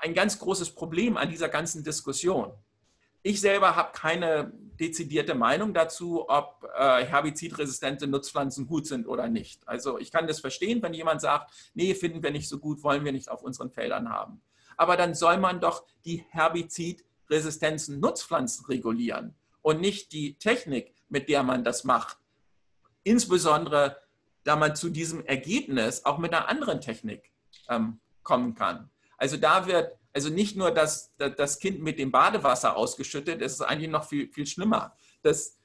ein 0.00 0.14
ganz 0.14 0.38
großes 0.38 0.70
Problem 0.74 1.16
an 1.16 1.30
dieser 1.30 1.48
ganzen 1.48 1.82
Diskussion. 1.82 2.52
Ich 3.22 3.40
selber 3.40 3.74
habe 3.74 3.90
keine 3.92 4.52
dezidierte 4.78 5.34
Meinung 5.34 5.74
dazu, 5.74 6.28
ob 6.28 6.68
äh, 6.76 7.04
herbizidresistente 7.04 8.06
Nutzpflanzen 8.06 8.66
gut 8.66 8.86
sind 8.86 9.08
oder 9.08 9.28
nicht. 9.28 9.66
Also 9.66 9.98
ich 9.98 10.12
kann 10.12 10.28
das 10.28 10.38
verstehen, 10.40 10.80
wenn 10.82 10.94
jemand 10.94 11.20
sagt, 11.20 11.50
nee, 11.74 11.94
finden 11.94 12.22
wir 12.22 12.30
nicht 12.30 12.48
so 12.48 12.58
gut, 12.58 12.84
wollen 12.84 13.04
wir 13.04 13.12
nicht 13.12 13.28
auf 13.28 13.42
unseren 13.42 13.70
Feldern 13.70 14.10
haben. 14.10 14.42
Aber 14.76 14.96
dann 14.96 15.14
soll 15.14 15.38
man 15.38 15.60
doch 15.60 15.84
die 16.04 16.24
herbizidresistenzen 16.28 17.98
Nutzpflanzen 17.98 18.66
regulieren 18.66 19.34
und 19.62 19.80
nicht 19.80 20.12
die 20.12 20.38
Technik, 20.38 20.94
mit 21.08 21.28
der 21.28 21.42
man 21.42 21.64
das 21.64 21.82
macht. 21.84 22.18
Insbesondere, 23.06 23.98
da 24.42 24.56
man 24.56 24.74
zu 24.74 24.90
diesem 24.90 25.24
Ergebnis 25.24 26.04
auch 26.04 26.18
mit 26.18 26.34
einer 26.34 26.48
anderen 26.48 26.80
Technik 26.80 27.30
ähm, 27.68 28.00
kommen 28.24 28.56
kann. 28.56 28.90
Also 29.16 29.36
da 29.36 29.68
wird 29.68 29.96
also 30.12 30.28
nicht 30.28 30.56
nur 30.56 30.72
das, 30.72 31.14
das 31.18 31.60
Kind 31.60 31.82
mit 31.82 32.00
dem 32.00 32.10
Badewasser 32.10 32.76
ausgeschüttet, 32.76 33.42
es 33.42 33.52
ist 33.52 33.60
eigentlich 33.60 33.90
noch 33.90 34.08
viel, 34.08 34.32
viel 34.32 34.46
schlimmer. 34.46 34.96
Das, 35.22 35.58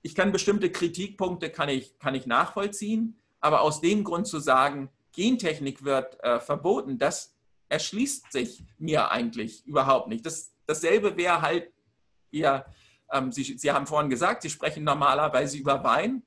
ich 0.00 0.16
kann 0.16 0.32
bestimmte 0.32 0.72
Kritikpunkte 0.72 1.50
kann 1.50 1.68
ich, 1.68 1.98
kann 2.00 2.16
ich 2.16 2.26
nachvollziehen, 2.26 3.20
aber 3.38 3.60
aus 3.60 3.80
dem 3.80 4.02
Grund 4.02 4.26
zu 4.26 4.40
sagen, 4.40 4.90
Gentechnik 5.12 5.84
wird 5.84 6.18
äh, 6.24 6.40
verboten, 6.40 6.98
das 6.98 7.36
erschließt 7.68 8.32
sich 8.32 8.64
mir 8.78 9.10
eigentlich 9.12 9.64
überhaupt 9.66 10.08
nicht. 10.08 10.26
Das, 10.26 10.52
dasselbe 10.66 11.16
wäre 11.16 11.42
halt, 11.42 11.70
ihr, 12.32 12.64
ähm, 13.12 13.30
Sie, 13.30 13.44
Sie 13.44 13.70
haben 13.70 13.86
vorhin 13.86 14.10
gesagt, 14.10 14.42
Sie 14.42 14.50
sprechen 14.50 14.82
normalerweise 14.82 15.58
über 15.58 15.84
Wein. 15.84 16.24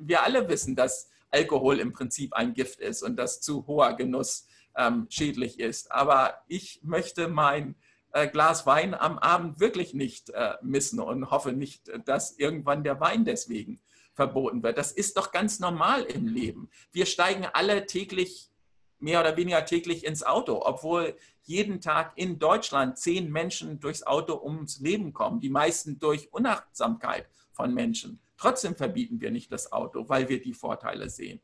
Wir 0.00 0.22
alle 0.22 0.48
wissen, 0.48 0.74
dass 0.76 1.10
Alkohol 1.30 1.78
im 1.78 1.92
Prinzip 1.92 2.32
ein 2.34 2.54
Gift 2.54 2.80
ist 2.80 3.02
und 3.02 3.16
dass 3.16 3.40
zu 3.40 3.66
hoher 3.66 3.94
Genuss 3.94 4.46
ähm, 4.76 5.06
schädlich 5.08 5.60
ist. 5.60 5.92
Aber 5.92 6.42
ich 6.48 6.80
möchte 6.82 7.28
mein 7.28 7.76
äh, 8.12 8.28
Glas 8.28 8.66
Wein 8.66 8.94
am 8.94 9.18
Abend 9.18 9.60
wirklich 9.60 9.94
nicht 9.94 10.30
äh, 10.30 10.54
missen 10.62 11.00
und 11.00 11.30
hoffe 11.30 11.52
nicht, 11.52 11.90
dass 12.04 12.38
irgendwann 12.38 12.82
der 12.82 13.00
Wein 13.00 13.24
deswegen 13.24 13.80
verboten 14.14 14.62
wird. 14.62 14.76
Das 14.78 14.92
ist 14.92 15.16
doch 15.16 15.32
ganz 15.32 15.60
normal 15.60 16.02
im 16.02 16.26
Leben. 16.26 16.70
Wir 16.92 17.06
steigen 17.06 17.46
alle 17.52 17.86
täglich, 17.86 18.50
mehr 18.98 19.20
oder 19.20 19.36
weniger 19.36 19.64
täglich 19.64 20.04
ins 20.04 20.24
Auto, 20.24 20.60
obwohl 20.64 21.16
jeden 21.42 21.80
Tag 21.80 22.12
in 22.16 22.38
Deutschland 22.38 22.98
zehn 22.98 23.30
Menschen 23.30 23.80
durchs 23.80 24.02
Auto 24.02 24.40
ums 24.42 24.80
Leben 24.80 25.12
kommen, 25.12 25.40
die 25.40 25.48
meisten 25.48 25.98
durch 25.98 26.32
Unachtsamkeit 26.32 27.28
von 27.60 27.74
Menschen. 27.74 28.20
Trotzdem 28.36 28.74
verbieten 28.74 29.20
wir 29.20 29.30
nicht 29.30 29.52
das 29.52 29.70
Auto, 29.72 30.08
weil 30.08 30.28
wir 30.28 30.40
die 30.40 30.54
Vorteile 30.54 31.10
sehen. 31.10 31.40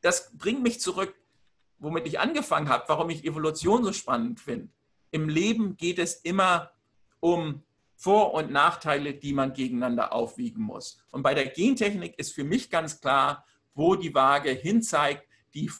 Das 0.00 0.36
bringt 0.36 0.62
mich 0.62 0.80
zurück 0.80 1.14
womit 1.80 2.06
ich 2.06 2.20
angefangen 2.20 2.68
habe, 2.68 2.84
warum 2.86 3.10
ich 3.10 3.24
Evolution 3.24 3.82
so 3.82 3.92
spannend 3.92 4.38
finde. 4.38 4.68
Im 5.10 5.28
Leben 5.28 5.76
geht 5.76 5.98
es 5.98 6.14
immer 6.14 6.70
um 7.18 7.64
Vor- 7.96 8.34
und 8.34 8.50
Nachteile, 8.50 9.14
die 9.14 9.32
man 9.32 9.52
gegeneinander 9.52 10.12
aufwiegen 10.12 10.62
muss. 10.62 11.02
Und 11.10 11.22
bei 11.22 11.34
der 11.34 11.48
Gentechnik 11.48 12.18
ist 12.18 12.32
für 12.32 12.44
mich 12.44 12.70
ganz 12.70 13.00
klar, 13.00 13.44
wo 13.74 13.96
die 13.96 14.14
Waage 14.14 14.50
hinzeigt, 14.50 15.26
die 15.54 15.70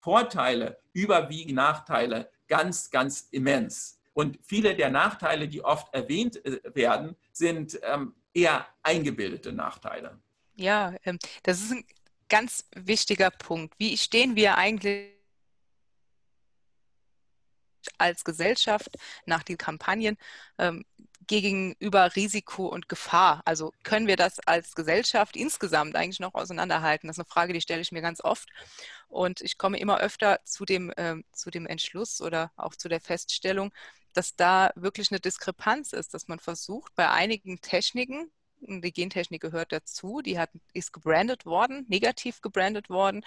Vorteile 0.00 0.78
überwiegen 0.92 1.54
Nachteile 1.54 2.30
ganz, 2.48 2.90
ganz 2.90 3.28
immens. 3.30 3.99
Und 4.12 4.38
viele 4.42 4.74
der 4.74 4.90
Nachteile, 4.90 5.48
die 5.48 5.62
oft 5.62 5.92
erwähnt 5.94 6.44
äh, 6.44 6.60
werden, 6.74 7.16
sind 7.32 7.78
ähm, 7.82 8.14
eher 8.34 8.66
eingebildete 8.82 9.52
Nachteile. 9.52 10.18
Ja, 10.56 10.94
ähm, 11.04 11.18
das 11.42 11.60
ist 11.60 11.72
ein 11.72 11.84
ganz 12.28 12.68
wichtiger 12.74 13.30
Punkt. 13.30 13.74
Wie 13.78 13.96
stehen 13.96 14.36
wir 14.36 14.58
eigentlich 14.58 15.10
als 17.96 18.24
Gesellschaft 18.24 18.96
nach 19.24 19.42
den 19.42 19.56
Kampagnen 19.56 20.18
ähm, 20.58 20.84
gegenüber 21.26 22.14
Risiko 22.14 22.66
und 22.66 22.88
Gefahr? 22.88 23.42
Also 23.44 23.72
können 23.84 24.06
wir 24.06 24.16
das 24.16 24.38
als 24.40 24.74
Gesellschaft 24.74 25.36
insgesamt 25.36 25.96
eigentlich 25.96 26.20
noch 26.20 26.34
auseinanderhalten? 26.34 27.06
Das 27.06 27.16
ist 27.16 27.20
eine 27.20 27.32
Frage, 27.32 27.52
die 27.52 27.60
stelle 27.60 27.80
ich 27.80 27.92
mir 27.92 28.02
ganz 28.02 28.22
oft. 28.22 28.48
Und 29.08 29.40
ich 29.40 29.56
komme 29.56 29.78
immer 29.78 29.98
öfter 29.98 30.40
zu 30.44 30.64
dem, 30.64 30.92
zu 31.32 31.50
dem 31.50 31.66
Entschluss 31.66 32.20
oder 32.20 32.52
auch 32.56 32.76
zu 32.76 32.88
der 32.88 33.00
Feststellung, 33.00 33.72
dass 34.12 34.36
da 34.36 34.70
wirklich 34.74 35.10
eine 35.10 35.20
Diskrepanz 35.20 35.92
ist, 35.92 36.14
dass 36.14 36.28
man 36.28 36.38
versucht, 36.38 36.94
bei 36.94 37.10
einigen 37.10 37.60
Techniken, 37.60 38.30
die 38.60 38.92
Gentechnik 38.92 39.40
gehört 39.40 39.72
dazu, 39.72 40.20
die 40.20 40.38
hat, 40.38 40.50
ist 40.72 40.92
gebrandet 40.92 41.46
worden, 41.46 41.86
negativ 41.88 42.40
gebrandet 42.40 42.90
worden. 42.90 43.24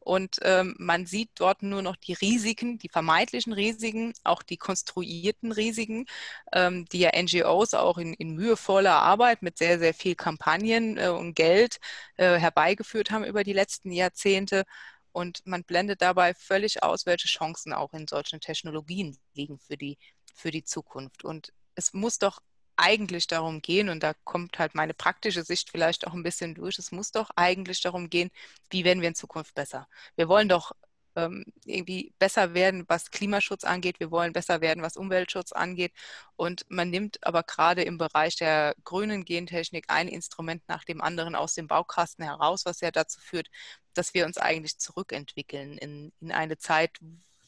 Und 0.00 0.38
ähm, 0.42 0.74
man 0.78 1.06
sieht 1.06 1.30
dort 1.34 1.62
nur 1.62 1.82
noch 1.82 1.96
die 1.96 2.12
Risiken, 2.12 2.78
die 2.78 2.88
vermeintlichen 2.88 3.52
Risiken, 3.52 4.12
auch 4.24 4.42
die 4.42 4.56
konstruierten 4.56 5.52
Risiken, 5.52 6.06
ähm, 6.52 6.86
die 6.86 7.00
ja 7.00 7.10
NGOs 7.20 7.74
auch 7.74 7.98
in, 7.98 8.14
in, 8.14 8.34
mühevoller 8.34 8.94
Arbeit 9.02 9.42
mit 9.42 9.58
sehr, 9.58 9.78
sehr 9.78 9.94
viel 9.94 10.14
Kampagnen 10.14 10.98
äh, 10.98 11.08
und 11.08 11.34
Geld 11.34 11.78
äh, 12.16 12.38
herbeigeführt 12.38 13.10
haben 13.10 13.24
über 13.24 13.44
die 13.44 13.52
letzten 13.52 13.90
Jahrzehnte. 13.92 14.64
Und 15.12 15.46
man 15.46 15.64
blendet 15.64 16.02
dabei 16.02 16.34
völlig 16.34 16.82
aus, 16.82 17.06
welche 17.06 17.26
Chancen 17.26 17.72
auch 17.72 17.94
in 17.94 18.06
solchen 18.06 18.40
Technologien 18.40 19.16
liegen 19.34 19.58
für 19.58 19.78
die, 19.78 19.96
für 20.36 20.50
die 20.50 20.64
Zukunft. 20.64 21.24
Und 21.24 21.52
es 21.74 21.92
muss 21.92 22.18
doch 22.18 22.40
eigentlich 22.76 23.26
darum 23.26 23.62
gehen, 23.62 23.88
und 23.88 24.02
da 24.02 24.12
kommt 24.24 24.58
halt 24.58 24.74
meine 24.74 24.94
praktische 24.94 25.42
Sicht 25.42 25.70
vielleicht 25.70 26.06
auch 26.06 26.12
ein 26.12 26.22
bisschen 26.22 26.54
durch, 26.54 26.78
es 26.78 26.92
muss 26.92 27.10
doch 27.10 27.30
eigentlich 27.34 27.80
darum 27.80 28.10
gehen, 28.10 28.30
wie 28.70 28.84
werden 28.84 29.00
wir 29.00 29.08
in 29.08 29.14
Zukunft 29.14 29.54
besser. 29.54 29.88
Wir 30.14 30.28
wollen 30.28 30.48
doch 30.48 30.72
ähm, 31.16 31.44
irgendwie 31.64 32.12
besser 32.18 32.54
werden, 32.54 32.84
was 32.88 33.10
Klimaschutz 33.10 33.64
angeht. 33.64 33.98
Wir 33.98 34.10
wollen 34.10 34.32
besser 34.32 34.60
werden, 34.60 34.82
was 34.82 34.96
Umweltschutz 34.96 35.52
angeht. 35.52 35.92
Und 36.36 36.64
man 36.68 36.90
nimmt 36.90 37.18
aber 37.26 37.42
gerade 37.42 37.82
im 37.82 37.98
Bereich 37.98 38.36
der 38.36 38.74
grünen 38.84 39.24
Gentechnik 39.24 39.86
ein 39.88 40.08
Instrument 40.08 40.62
nach 40.68 40.84
dem 40.84 41.00
anderen 41.00 41.34
aus 41.34 41.54
dem 41.54 41.66
Baukasten 41.66 42.24
heraus, 42.24 42.66
was 42.66 42.80
ja 42.80 42.90
dazu 42.90 43.20
führt, 43.20 43.48
dass 43.94 44.14
wir 44.14 44.26
uns 44.26 44.38
eigentlich 44.38 44.78
zurückentwickeln 44.78 45.78
in, 45.78 46.12
in 46.20 46.32
eine 46.32 46.58
Zeit, 46.58 46.90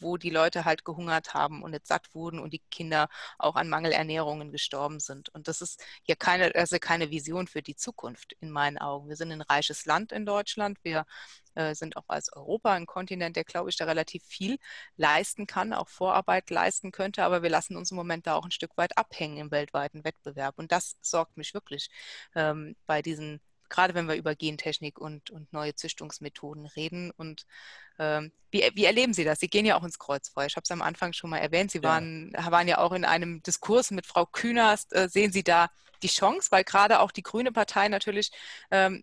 wo 0.00 0.16
die 0.16 0.30
Leute 0.30 0.64
halt 0.64 0.84
gehungert 0.84 1.34
haben 1.34 1.62
und 1.62 1.72
nicht 1.72 1.86
satt 1.86 2.14
wurden 2.14 2.38
und 2.38 2.52
die 2.52 2.62
Kinder 2.70 3.08
auch 3.38 3.56
an 3.56 3.68
Mangelernährungen 3.68 4.52
gestorben 4.52 5.00
sind. 5.00 5.28
Und 5.30 5.48
das 5.48 5.60
ist 5.60 5.82
hier 6.02 6.16
keine, 6.16 6.54
also 6.54 6.78
keine 6.78 7.10
Vision 7.10 7.46
für 7.46 7.62
die 7.62 7.76
Zukunft 7.76 8.34
in 8.40 8.50
meinen 8.50 8.78
Augen. 8.78 9.08
Wir 9.08 9.16
sind 9.16 9.32
ein 9.32 9.42
reiches 9.42 9.86
Land 9.86 10.12
in 10.12 10.26
Deutschland. 10.26 10.78
Wir 10.82 11.04
äh, 11.54 11.74
sind 11.74 11.96
auch 11.96 12.08
als 12.08 12.32
Europa 12.32 12.72
ein 12.72 12.86
Kontinent, 12.86 13.36
der, 13.36 13.44
glaube 13.44 13.70
ich, 13.70 13.76
da 13.76 13.84
relativ 13.84 14.24
viel 14.24 14.58
leisten 14.96 15.46
kann, 15.46 15.72
auch 15.72 15.88
Vorarbeit 15.88 16.50
leisten 16.50 16.92
könnte. 16.92 17.24
Aber 17.24 17.42
wir 17.42 17.50
lassen 17.50 17.76
uns 17.76 17.90
im 17.90 17.96
Moment 17.96 18.26
da 18.26 18.34
auch 18.34 18.44
ein 18.44 18.50
Stück 18.50 18.76
weit 18.76 18.96
abhängen 18.96 19.38
im 19.38 19.50
weltweiten 19.50 20.04
Wettbewerb. 20.04 20.58
Und 20.58 20.72
das 20.72 20.96
sorgt 21.00 21.36
mich 21.36 21.54
wirklich 21.54 21.90
ähm, 22.34 22.76
bei 22.86 23.02
diesen 23.02 23.40
gerade 23.68 23.94
wenn 23.94 24.08
wir 24.08 24.16
über 24.16 24.34
Gentechnik 24.34 24.98
und, 24.98 25.30
und 25.30 25.52
neue 25.52 25.74
Züchtungsmethoden 25.74 26.66
reden. 26.66 27.10
Und 27.10 27.46
ähm, 27.98 28.32
wie, 28.50 28.68
wie, 28.74 28.84
erleben 28.84 29.14
Sie 29.14 29.24
das? 29.24 29.40
Sie 29.40 29.48
gehen 29.48 29.66
ja 29.66 29.76
auch 29.76 29.84
ins 29.84 29.98
Kreuzfeuer. 29.98 30.46
Ich 30.46 30.56
habe 30.56 30.64
es 30.64 30.70
am 30.70 30.82
Anfang 30.82 31.12
schon 31.12 31.30
mal 31.30 31.38
erwähnt. 31.38 31.70
Sie 31.70 31.82
waren, 31.82 32.32
ja. 32.34 32.50
waren 32.50 32.68
ja 32.68 32.78
auch 32.78 32.92
in 32.92 33.04
einem 33.04 33.42
Diskurs 33.42 33.90
mit 33.90 34.06
Frau 34.06 34.26
Künast. 34.26 34.94
Äh, 34.94 35.08
sehen 35.08 35.32
Sie 35.32 35.42
da 35.42 35.68
die 36.02 36.08
Chance, 36.08 36.50
weil 36.50 36.64
gerade 36.64 37.00
auch 37.00 37.10
die 37.10 37.22
Grüne 37.22 37.52
Partei 37.52 37.88
natürlich 37.88 38.30
ähm, 38.70 39.02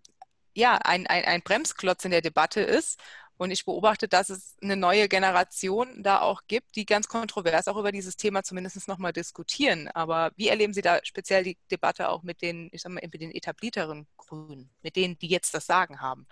ja, 0.54 0.76
ein, 0.76 1.06
ein, 1.06 1.24
ein 1.24 1.42
Bremsklotz 1.42 2.04
in 2.04 2.10
der 2.10 2.22
Debatte 2.22 2.60
ist 2.60 2.98
und 3.38 3.50
ich 3.50 3.64
beobachte, 3.64 4.08
dass 4.08 4.30
es 4.30 4.56
eine 4.62 4.76
neue 4.76 5.08
Generation 5.08 6.02
da 6.02 6.20
auch 6.20 6.42
gibt, 6.48 6.76
die 6.76 6.86
ganz 6.86 7.08
kontrovers 7.08 7.68
auch 7.68 7.76
über 7.76 7.92
dieses 7.92 8.16
Thema 8.16 8.42
zumindest 8.42 8.88
nochmal 8.88 9.12
diskutieren. 9.12 9.88
Aber 9.88 10.32
wie 10.36 10.48
erleben 10.48 10.72
Sie 10.72 10.82
da 10.82 11.00
speziell 11.02 11.44
die 11.44 11.58
Debatte 11.70 12.08
auch 12.08 12.22
mit 12.22 12.40
den, 12.40 12.68
ich 12.72 12.82
sag 12.82 12.92
mal, 12.92 13.02
mit 13.02 13.20
den 13.20 13.34
etablierteren 13.34 14.06
Grünen, 14.16 14.70
mit 14.82 14.96
denen, 14.96 15.18
die 15.18 15.28
jetzt 15.28 15.52
das 15.54 15.66
Sagen 15.66 16.00
haben? 16.00 16.26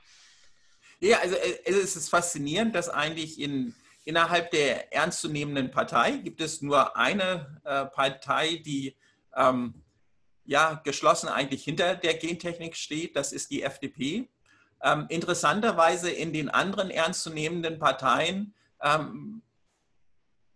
Ja, 1.01 1.19
also 1.19 1.35
äh, 1.35 1.59
es 1.65 1.97
ist 1.97 2.09
faszinierend, 2.09 2.75
dass 2.75 2.89
eigentlich 2.89 3.39
in, 3.39 3.75
innerhalb 4.05 4.51
der 4.51 4.93
ernstzunehmenden 4.93 5.71
Partei 5.71 6.13
gibt 6.13 6.41
es 6.41 6.63
nur 6.63 6.97
eine 6.97 7.61
äh, 7.65 7.85
Partei, 7.87 8.63
die 8.65 8.97
ähm, 9.37 9.83
ja 10.45 10.81
geschlossen 10.85 11.29
eigentlich 11.29 11.65
hinter 11.65 11.97
der 11.97 12.15
Gentechnik 12.15 12.77
steht. 12.77 13.17
Das 13.17 13.33
ist 13.33 13.51
die 13.51 13.63
FDP. 13.63 14.29
Ähm, 14.85 15.07
interessanterweise 15.09 16.11
in 16.11 16.35
den 16.35 16.51
anderen 16.51 16.91
ernstzunehmenden 16.91 17.79
Parteien, 17.79 18.55
ähm, 18.83 19.43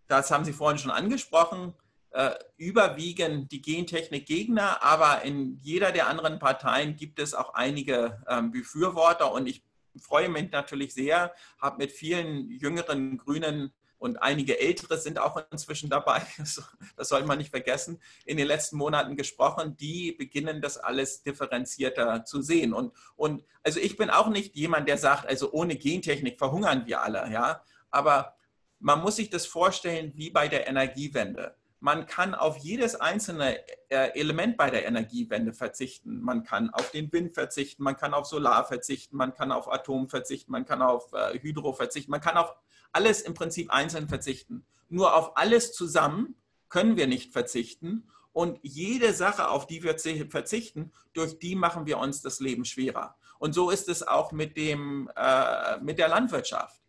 das 0.07 0.29
haben 0.29 0.45
Sie 0.45 0.53
vorhin 0.53 0.77
schon 0.77 0.91
angesprochen, 0.91 1.73
äh, 2.11 2.35
überwiegen 2.57 3.47
die 3.49 3.61
Gentechnik-Gegner, 3.61 4.83
aber 4.83 5.23
in 5.23 5.57
jeder 5.57 5.91
der 5.91 6.07
anderen 6.07 6.37
Parteien 6.37 6.95
gibt 6.95 7.19
es 7.19 7.33
auch 7.33 7.55
einige 7.55 8.23
ähm, 8.27 8.51
Befürworter 8.51 9.31
und 9.31 9.47
ich 9.47 9.63
freue 9.99 10.29
mich 10.29 10.51
natürlich 10.51 10.93
sehr, 10.93 11.33
habe 11.59 11.77
mit 11.77 11.91
vielen 11.91 12.51
jüngeren 12.51 13.17
Grünen 13.17 13.73
und 13.99 14.21
einige 14.23 14.59
Ältere 14.59 14.97
sind 14.97 15.19
auch 15.19 15.39
inzwischen 15.51 15.89
dabei, 15.89 16.21
das 16.37 17.09
sollte 17.09 17.27
man 17.27 17.37
nicht 17.37 17.51
vergessen, 17.51 18.01
in 18.25 18.37
den 18.37 18.47
letzten 18.47 18.77
Monaten 18.77 19.15
gesprochen, 19.15 19.75
die 19.77 20.13
beginnen 20.13 20.61
das 20.61 20.77
alles 20.77 21.21
differenzierter 21.21 22.25
zu 22.25 22.41
sehen. 22.41 22.73
Und, 22.73 22.93
und 23.15 23.43
also 23.61 23.79
ich 23.79 23.97
bin 23.97 24.09
auch 24.09 24.29
nicht 24.29 24.55
jemand, 24.55 24.87
der 24.87 24.97
sagt, 24.97 25.27
also 25.27 25.51
ohne 25.51 25.75
Gentechnik 25.75 26.37
verhungern 26.39 26.87
wir 26.87 27.01
alle, 27.01 27.29
ja, 27.31 27.61
aber 27.91 28.35
man 28.79 29.01
muss 29.01 29.17
sich 29.17 29.29
das 29.29 29.45
vorstellen 29.45 30.13
wie 30.15 30.29
bei 30.29 30.47
der 30.47 30.67
Energiewende. 30.67 31.55
Man 31.81 32.05
kann 32.05 32.35
auf 32.35 32.57
jedes 32.57 32.95
einzelne 32.95 33.57
äh, 33.89 34.11
Element 34.19 34.57
bei 34.57 34.69
der 34.69 34.85
Energiewende 34.85 35.53
verzichten. 35.53 36.21
Man 36.21 36.43
kann 36.43 36.69
auf 36.71 36.91
den 36.91 37.11
Wind 37.11 37.33
verzichten, 37.33 37.83
man 37.83 37.95
kann 37.95 38.13
auf 38.13 38.25
Solar 38.25 38.65
verzichten, 38.65 39.15
man 39.15 39.33
kann 39.33 39.51
auf 39.53 39.71
Atom 39.71 40.09
verzichten, 40.09 40.51
man 40.51 40.65
kann 40.65 40.81
auf 40.81 41.11
äh, 41.13 41.39
Hydro 41.39 41.71
verzichten, 41.71 42.11
man 42.11 42.19
kann 42.19 42.35
auf 42.35 42.53
alles 42.91 43.21
im 43.21 43.33
Prinzip 43.33 43.71
einzeln 43.71 44.07
verzichten. 44.07 44.65
Nur 44.89 45.15
auf 45.15 45.37
alles 45.37 45.73
zusammen 45.73 46.35
können 46.69 46.97
wir 46.97 47.07
nicht 47.07 47.33
verzichten. 47.33 48.09
Und 48.31 48.59
jede 48.61 49.13
Sache, 49.13 49.49
auf 49.49 49.67
die 49.67 49.83
wir 49.83 49.97
verzichten, 50.29 50.91
durch 51.13 51.39
die 51.39 51.55
machen 51.55 51.85
wir 51.85 51.97
uns 51.97 52.21
das 52.21 52.39
Leben 52.39 52.65
schwerer. 52.65 53.17
Und 53.39 53.53
so 53.53 53.69
ist 53.69 53.89
es 53.89 54.07
auch 54.07 54.31
mit, 54.31 54.57
dem, 54.57 55.09
äh, 55.15 55.79
mit 55.79 55.97
der 55.97 56.09
Landwirtschaft. 56.09 56.81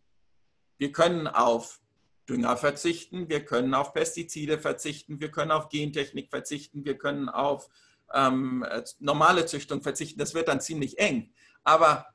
Wir 0.77 0.91
können 0.91 1.27
auf 1.27 1.81
Dünger 2.29 2.57
verzichten, 2.57 3.29
wir 3.29 3.43
können 3.43 3.73
auf 3.73 3.93
Pestizide 3.93 4.59
verzichten, 4.59 5.19
wir 5.19 5.31
können 5.31 5.51
auf 5.51 5.69
Gentechnik 5.69 6.29
verzichten, 6.29 6.85
wir 6.85 6.97
können 6.97 7.29
auf 7.29 7.67
ähm, 8.13 8.65
normale 8.99 9.45
Züchtung 9.45 9.81
verzichten. 9.81 10.19
Das 10.19 10.33
wird 10.33 10.47
dann 10.47 10.61
ziemlich 10.61 10.99
eng. 10.99 11.33
Aber 11.63 12.05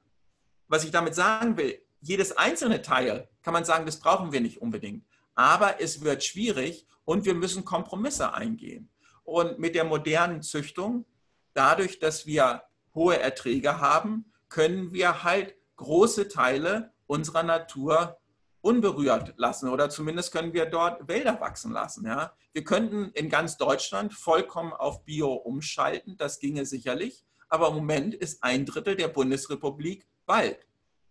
was 0.69 0.85
ich 0.85 0.91
damit 0.91 1.15
sagen 1.15 1.57
will, 1.57 1.81
jedes 2.07 2.37
einzelne 2.37 2.83
Teil 2.83 3.29
kann 3.43 3.53
man 3.53 3.65
sagen, 3.65 3.85
das 3.85 3.99
brauchen 3.99 4.33
wir 4.33 4.41
nicht 4.41 4.63
unbedingt. 4.63 5.05
Aber 5.35 5.81
es 5.81 6.03
wird 6.03 6.25
schwierig 6.25 6.87
und 7.05 7.25
wir 7.25 7.35
müssen 7.35 7.65
Kompromisse 7.65 8.33
eingehen. 8.33 8.91
Und 9.25 9.59
mit 9.59 9.75
der 9.75 9.85
modernen 9.85 10.43
Züchtung, 10.43 11.05
dadurch, 11.53 11.99
dass 11.99 12.27
wir 12.27 12.63
hohe 12.95 13.19
Erträge 13.19 13.81
haben, 13.81 14.33
können 14.49 14.93
wir 14.93 15.25
halt 15.25 15.57
große 15.77 16.29
Teile 16.29 16.93
unserer 17.07 17.43
Natur 17.43 18.19
unberührt 18.61 19.35
lassen 19.37 19.69
oder 19.69 19.91
zumindest 19.91 20.33
können 20.33 20.53
wir 20.53 20.67
dort 20.67 21.07
Wälder 21.09 21.41
wachsen 21.41 21.73
lassen. 21.73 22.07
Ja. 22.07 22.33
Wir 22.53 22.65
könnten 22.65 23.11
in 23.15 23.29
ganz 23.29 23.57
Deutschland 23.57 24.15
vollkommen 24.15 24.73
auf 24.73 25.05
Bio 25.05 25.33
umschalten, 25.33 26.17
das 26.17 26.39
ginge 26.39 26.67
sicherlich, 26.67 27.25
aber 27.49 27.69
im 27.69 27.75
Moment 27.75 28.15
ist 28.15 28.43
ein 28.43 28.65
Drittel 28.65 28.97
der 28.97 29.09
Bundesrepublik 29.09 30.07
Wald. 30.27 30.67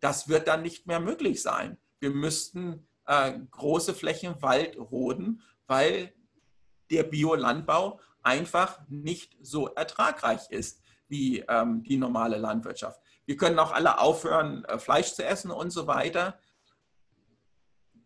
Das 0.06 0.28
wird 0.28 0.48
dann 0.48 0.62
nicht 0.62 0.86
mehr 0.86 1.00
möglich 1.00 1.42
sein. 1.42 1.80
Wir 1.98 2.12
müssten 2.12 2.88
äh, 3.08 3.40
große 3.50 3.96
Flächen 3.96 4.40
Wald 4.44 4.78
roden, 4.78 5.42
weil 5.66 6.14
der 6.92 7.02
Biolandbau 7.02 8.00
einfach 8.22 8.82
nicht 8.88 9.36
so 9.42 9.70
ertragreich 9.70 10.52
ist 10.52 10.84
wie 11.08 11.40
ähm, 11.50 11.82
die 11.82 11.98
normale 11.98 12.38
Landwirtschaft. 12.38 13.02
Wir 13.26 13.36
können 13.36 13.58
auch 13.58 13.72
alle 13.72 13.98
aufhören, 13.98 14.64
äh, 14.66 14.78
Fleisch 14.78 15.12
zu 15.14 15.26
essen 15.26 15.50
und 15.50 15.72
so 15.72 15.88
weiter. 15.88 16.38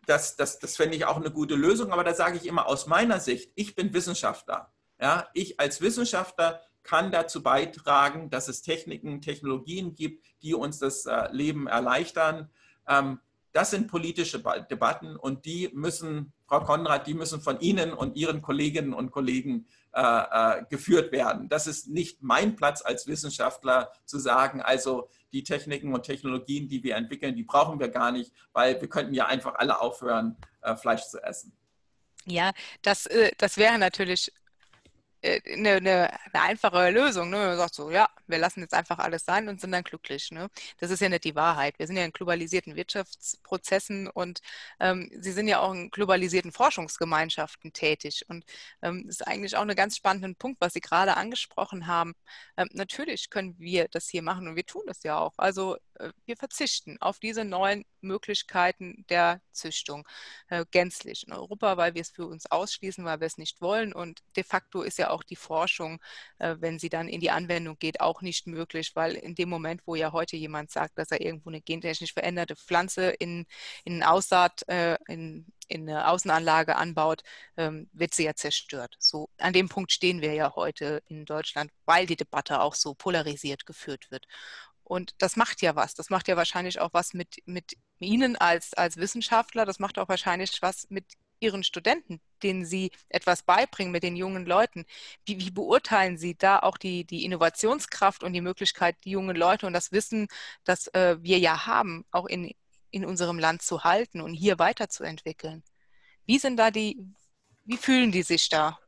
Das, 0.06 0.38
das, 0.38 0.58
das 0.60 0.78
fände 0.78 0.96
ich 0.96 1.04
auch 1.04 1.18
eine 1.18 1.32
gute 1.32 1.56
Lösung, 1.56 1.92
aber 1.92 2.06
da 2.06 2.14
sage 2.14 2.38
ich 2.38 2.46
immer 2.46 2.68
aus 2.68 2.88
meiner 2.88 3.20
Sicht, 3.20 3.52
ich 3.56 3.76
bin 3.76 3.94
Wissenschaftler. 3.94 4.72
Ja, 5.02 5.28
ich 5.34 5.60
als 5.60 5.82
Wissenschaftler 5.82 6.62
kann 6.84 7.12
dazu 7.12 7.44
beitragen, 7.44 8.30
dass 8.30 8.48
es 8.48 8.62
Techniken, 8.62 9.22
Technologien 9.22 9.96
gibt, 9.96 10.26
die 10.42 10.54
uns 10.54 10.80
das 10.80 11.06
äh, 11.06 11.28
Leben 11.32 11.68
erleichtern. 11.68 12.50
Ähm, 12.88 13.20
das 13.52 13.72
sind 13.72 13.88
politische 13.88 14.42
Debatten 14.70 15.16
und 15.16 15.46
die 15.46 15.70
müssen, 15.74 16.34
Frau 16.48 16.62
Konrad, 16.62 17.08
die 17.08 17.16
müssen 17.16 17.42
von 17.42 17.60
Ihnen 17.60 17.94
und 17.94 18.16
Ihren 18.16 18.42
Kolleginnen 18.44 18.94
und 18.94 19.10
Kollegen 19.10 19.66
äh, 19.92 20.02
äh, 20.02 20.66
geführt 20.70 21.12
werden. 21.12 21.50
Das 21.50 21.66
ist 21.66 21.90
nicht 21.90 22.22
mein 22.22 22.56
Platz 22.56 22.84
als 22.84 23.08
Wissenschaftler 23.08 23.92
zu 24.06 24.20
sagen, 24.20 24.62
also 24.62 25.10
die 25.34 25.44
Techniken 25.44 25.94
und 25.96 26.04
Technologien, 26.04 26.70
die 26.70 26.84
wir 26.84 26.96
entwickeln, 26.96 27.36
die 27.36 27.44
brauchen 27.44 27.80
wir 27.80 27.90
gar 27.90 28.12
nicht, 28.12 28.32
weil 28.54 28.80
wir 28.80 28.88
könnten 28.88 29.16
ja 29.16 29.26
einfach 29.26 29.56
alle 29.56 29.82
aufhören, 29.82 30.38
Fleisch 30.82 31.04
zu 31.04 31.24
essen. 31.24 31.54
Ja, 32.26 32.52
das, 32.82 33.08
das 33.38 33.58
wäre 33.58 33.80
natürlich 33.80 34.32
eine, 35.24 35.36
äh, 35.46 35.54
eine, 35.54 35.76
eine, 35.78 36.20
einfache 36.34 36.90
Lösung. 36.92 37.30
Ne? 37.30 37.38
Man 37.38 37.58
sagt 37.58 37.76
so, 37.76 37.92
ja, 37.92 38.08
wir 38.30 38.38
lassen 38.38 38.62
jetzt 38.62 38.74
einfach 38.74 39.00
alles 39.00 39.26
sein 39.26 39.50
und 39.50 39.60
sind 39.62 39.72
dann 39.72 39.84
glücklich. 39.84 40.32
Ne? 40.32 40.50
Das 40.78 40.92
ist 40.92 41.02
ja 41.02 41.10
nicht 41.10 41.24
die 41.24 41.36
Wahrheit. 41.36 41.80
Wir 41.80 41.88
sind 41.88 41.98
ja 41.98 42.06
in 42.06 42.12
globalisierten 42.12 42.76
Wirtschaftsprozessen 42.76 44.08
und 44.08 44.40
ähm, 44.80 45.10
sie 45.20 45.32
sind 45.32 45.48
ja 45.48 45.60
auch 45.60 45.74
in 45.74 45.90
globalisierten 45.90 46.52
Forschungsgemeinschaften 46.52 47.74
tätig. 47.74 48.26
Und 48.28 48.46
ähm, 48.82 49.04
das 49.06 49.18
ist 49.18 49.28
eigentlich 49.28 49.56
auch 49.56 49.62
ein 49.62 49.76
ganz 49.76 49.98
spannender 49.98 50.34
Punkt, 50.38 50.62
was 50.62 50.74
Sie 50.74 50.82
gerade 50.82 51.18
angesprochen 51.18 51.88
haben. 51.88 52.14
Ähm, 52.58 52.70
natürlich 52.74 53.30
können 53.30 53.56
wir 53.60 53.88
das 53.90 54.08
hier 54.10 54.22
machen 54.22 54.48
und 54.48 54.56
wir 54.56 54.66
tun 54.66 54.84
das 54.88 55.04
ja 55.04 55.18
auch. 55.20 55.34
Also 55.38 55.78
äh, 56.00 56.12
wir 56.26 56.38
verzichten 56.38 56.98
auf 57.02 57.20
diese 57.20 57.46
neuen 57.46 57.86
Möglichkeiten 58.02 59.06
der 59.10 59.42
Züchtung 59.52 60.08
äh, 60.48 60.66
gänzlich 60.72 61.28
in 61.28 61.34
Europa, 61.34 61.78
weil 61.78 61.94
wir 61.96 62.02
es 62.02 62.12
für 62.12 62.26
uns 62.26 62.46
ausschließen, 62.50 63.04
weil 63.06 63.20
wir 63.20 63.28
es 63.28 63.38
nicht 63.38 63.62
wollen. 63.62 63.94
Und 63.94 64.22
de 64.36 64.44
facto 64.44 64.82
ist 64.82 64.98
ja 64.98 65.10
auch 65.10 65.24
die 65.24 65.36
Forschung, 65.36 66.02
äh, 66.40 66.56
wenn 66.60 66.80
sie 66.80 66.90
dann 66.90 67.08
in 67.08 67.20
die 67.22 67.32
Anwendung 67.32 67.78
geht, 67.80 68.02
auch 68.02 68.19
nicht 68.22 68.48
möglich, 68.48 68.92
weil 68.96 69.16
in 69.16 69.36
dem 69.36 69.50
Moment, 69.50 69.82
wo 69.86 69.96
ja 69.96 70.12
heute 70.12 70.38
jemand 70.38 70.72
sagt, 70.72 70.98
dass 70.98 71.12
er 71.12 71.22
irgendwo 71.22 71.50
eine 71.50 71.62
gentechnisch 71.62 72.14
veränderte 72.14 72.56
Pflanze 72.56 73.10
in, 73.10 73.46
in 73.84 74.04
Aussaat, 74.04 74.68
äh, 74.68 74.98
in, 75.08 75.46
in 75.68 75.90
eine 75.90 76.08
Außenanlage 76.08 76.76
anbaut, 76.76 77.24
ähm, 77.58 77.90
wird 77.94 78.14
sie 78.14 78.26
ja 78.26 78.34
zerstört. 78.36 78.96
So 79.00 79.30
an 79.38 79.54
dem 79.54 79.70
Punkt 79.70 79.92
stehen 79.92 80.22
wir 80.22 80.34
ja 80.34 80.56
heute 80.56 81.02
in 81.08 81.26
Deutschland, 81.26 81.72
weil 81.86 82.06
die 82.06 82.18
Debatte 82.18 82.62
auch 82.62 82.76
so 82.76 82.94
polarisiert 82.94 83.66
geführt 83.66 84.12
wird. 84.12 84.26
Und 84.84 85.14
das 85.20 85.36
macht 85.36 85.62
ja 85.62 85.76
was. 85.76 85.94
Das 85.94 86.10
macht 86.10 86.28
ja 86.28 86.36
wahrscheinlich 86.36 86.80
auch 86.80 86.90
was 86.94 87.14
mit, 87.14 87.38
mit 87.46 87.74
Ihnen 88.00 88.36
als, 88.36 88.74
als 88.74 88.98
Wissenschaftler. 88.98 89.66
Das 89.66 89.78
macht 89.78 90.00
auch 90.00 90.10
wahrscheinlich 90.10 90.62
was 90.62 90.90
mit 90.90 91.06
Ihren 91.40 91.64
Studenten, 91.64 92.22
denen 92.44 92.66
Sie 92.66 92.92
etwas 93.10 93.44
beibringen, 93.44 93.92
mit 93.92 94.04
den 94.04 94.16
jungen 94.16 94.46
Leuten. 94.46 94.86
Wie, 95.26 95.40
wie 95.40 95.52
beurteilen 95.52 96.18
Sie 96.18 96.36
da 96.36 96.60
auch 96.60 96.78
die, 96.78 97.06
die 97.06 97.26
Innovationskraft 97.26 98.24
und 98.24 98.34
die 98.34 98.42
Möglichkeit, 98.42 98.96
die 99.06 99.12
jungen 99.12 99.36
Leute 99.36 99.68
und 99.68 99.74
das 99.74 99.92
Wissen, 99.92 100.28
das 100.64 100.88
äh, 100.88 101.18
wir 101.22 101.40
ja 101.40 101.66
haben, 101.66 102.06
auch 102.12 102.26
in, 102.26 102.54
in 102.92 103.06
unserem 103.06 103.40
Land 103.40 103.62
zu 103.62 103.84
halten 103.84 104.22
und 104.22 104.34
hier 104.34 104.60
weiterzuentwickeln? 104.60 105.64
Wie 106.26 106.40
sind 106.40 106.58
da 106.58 106.72
die, 106.72 107.06
wie 107.66 107.78
fühlen 107.78 108.12
die 108.12 108.24
sich 108.24 108.50
da? 108.50 108.80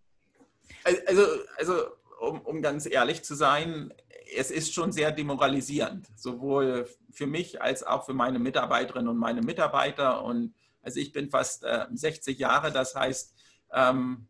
Also, 0.84 1.26
also 1.58 1.86
um, 2.20 2.42
um 2.42 2.62
ganz 2.62 2.86
ehrlich 2.86 3.24
zu 3.24 3.36
sein, 3.36 3.94
es 4.36 4.52
ist 4.52 4.74
schon 4.74 4.92
sehr 4.92 5.12
demoralisierend, 5.12 6.08
sowohl 6.16 6.88
für 7.12 7.28
mich 7.28 7.62
als 7.62 7.84
auch 7.84 8.06
für 8.06 8.14
meine 8.14 8.40
Mitarbeiterinnen 8.40 9.08
und 9.08 9.18
meine 9.18 9.42
Mitarbeiter. 9.42 10.24
Und 10.24 10.54
also 10.82 11.00
ich 11.00 11.12
bin 11.12 11.30
fast 11.30 11.64
äh, 11.64 11.86
60 11.92 12.38
Jahre, 12.38 12.72
das 12.72 12.96
heißt, 12.96 13.34
ähm, 13.74 14.28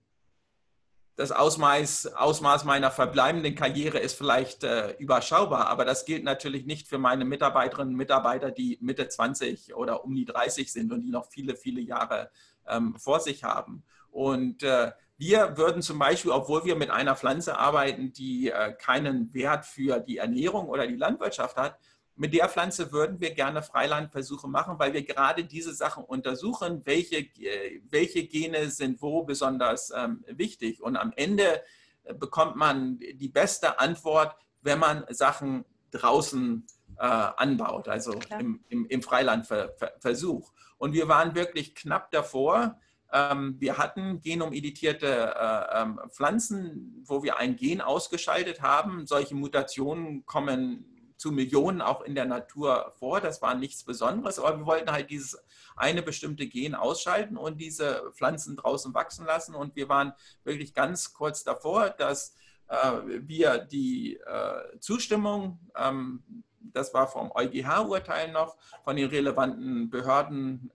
das 1.16 1.32
Ausmaß, 1.32 2.14
Ausmaß, 2.16 2.64
meiner 2.64 2.90
verbleibenden 2.90 3.54
Karriere 3.54 4.00
ist 4.00 4.18
vielleicht 4.18 4.64
äh, 4.64 4.94
überschaubar, 4.98 5.68
aber 5.68 5.86
das 5.86 6.06
gilt 6.06 6.24
natürlich 6.24 6.66
nicht 6.66 6.88
für 6.88 6.98
meine 6.98 7.26
Mitarbeiterinnen 7.26 7.94
und 7.94 7.98
Mitarbeiter, 7.98 8.50
die 8.50 8.80
Mitte 8.82 9.08
20 9.08 9.76
oder 9.76 10.04
um 10.04 10.16
die 10.16 10.26
30 10.26 10.72
sind 10.72 10.92
und 10.92 11.02
die 11.02 11.12
noch 11.12 11.28
viele, 11.30 11.56
viele 11.56 11.82
Jahre 11.82 12.32
ähm, 12.68 12.96
vor 12.98 13.20
sich 13.20 13.44
haben. 13.44 13.84
Und 14.10 14.64
äh, 14.64 14.92
wir 15.18 15.58
würden 15.58 15.82
zum 15.84 16.00
Beispiel, 16.00 16.32
obwohl 16.32 16.66
wir 16.66 16.76
mit 16.76 16.90
einer 16.90 17.16
Pflanze 17.16 17.58
arbeiten, 17.58 18.14
die 18.14 18.50
äh, 18.50 18.74
keinen 18.74 19.34
Wert 19.34 19.66
für 19.66 20.00
die 20.00 20.18
Ernährung 20.18 20.68
oder 20.70 20.88
die 20.88 20.96
Landwirtschaft 20.96 21.58
hat, 21.58 21.78
mit 22.16 22.34
der 22.34 22.50
Pflanze 22.50 22.92
würden 22.92 23.20
wir 23.20 23.34
gerne 23.34 23.64
Freilandversuche 23.64 24.48
machen, 24.48 24.78
weil 24.78 24.94
wir 24.94 25.04
gerade 25.04 25.44
diese 25.44 25.74
Sachen 25.74 26.04
untersuchen, 26.04 26.86
welche, 26.86 27.18
äh, 27.18 27.82
welche 27.90 28.28
Gene 28.28 28.70
sind 28.70 29.02
wo 29.02 29.24
besonders 29.24 29.92
ähm, 29.96 30.24
wichtig. 30.28 30.82
Und 30.82 30.98
am 30.98 31.14
Ende 31.16 31.64
äh, 32.04 32.14
bekommt 32.14 32.56
man 32.56 33.00
die 33.00 33.30
beste 33.30 33.80
Antwort, 33.80 34.36
wenn 34.62 34.80
man 34.80 35.06
Sachen 35.10 35.66
draußen 35.92 36.66
äh, 36.98 37.04
anbaut, 37.04 37.88
also 37.88 38.20
im, 38.40 38.64
im, 38.70 38.86
im 38.88 39.02
Freilandversuch. 39.02 40.52
Und 40.78 40.94
wir 40.94 41.08
waren 41.08 41.36
wirklich 41.36 41.76
knapp 41.76 42.12
davor, 42.12 42.80
ähm, 43.14 43.56
wir 43.60 43.78
hatten 43.78 44.22
genomeditierte 44.22 45.34
äh, 45.36 45.82
ähm, 45.82 46.00
Pflanzen, 46.10 47.04
wo 47.06 47.24
wir 47.24 47.38
ein 47.38 47.56
Gen 47.58 47.82
ausgeschaltet 47.82 48.62
haben. 48.62 49.06
Solche 49.06 49.36
Mutationen 49.36 50.26
kommen 50.26 50.86
zu 51.22 51.32
Millionen 51.32 51.82
auch 51.82 52.02
in 52.02 52.16
der 52.16 52.26
Natur 52.26 52.92
vor. 52.98 53.22
Das 53.22 53.44
war 53.44 53.54
nichts 53.54 53.84
Besonderes, 53.84 54.40
aber 54.40 54.58
wir 54.58 54.66
wollten 54.66 54.92
halt 54.92 55.12
dieses 55.12 55.38
eine 55.76 56.02
bestimmte 56.02 56.48
Gen 56.48 56.74
ausschalten 56.74 57.38
und 57.38 57.62
diese 57.62 58.12
Pflanzen 58.14 58.58
draußen 58.58 58.94
wachsen 58.96 59.28
lassen. 59.28 59.54
Und 59.54 59.76
wir 59.76 59.88
waren 59.88 60.14
wirklich 60.44 60.74
ganz 60.74 61.14
kurz 61.14 61.44
davor, 61.44 61.92
dass 61.92 62.36
äh, 62.68 62.92
wir 63.06 63.60
die 63.60 64.16
äh, 64.18 64.80
Zustimmung, 64.80 65.60
ähm, 65.78 66.24
das 66.60 66.92
war 66.94 67.08
vom 67.08 67.32
EuGH-Urteil 67.32 68.32
noch, 68.32 68.58
von 68.84 68.96
den 68.96 69.10
relevanten 69.10 69.90
Behörden 69.90 70.72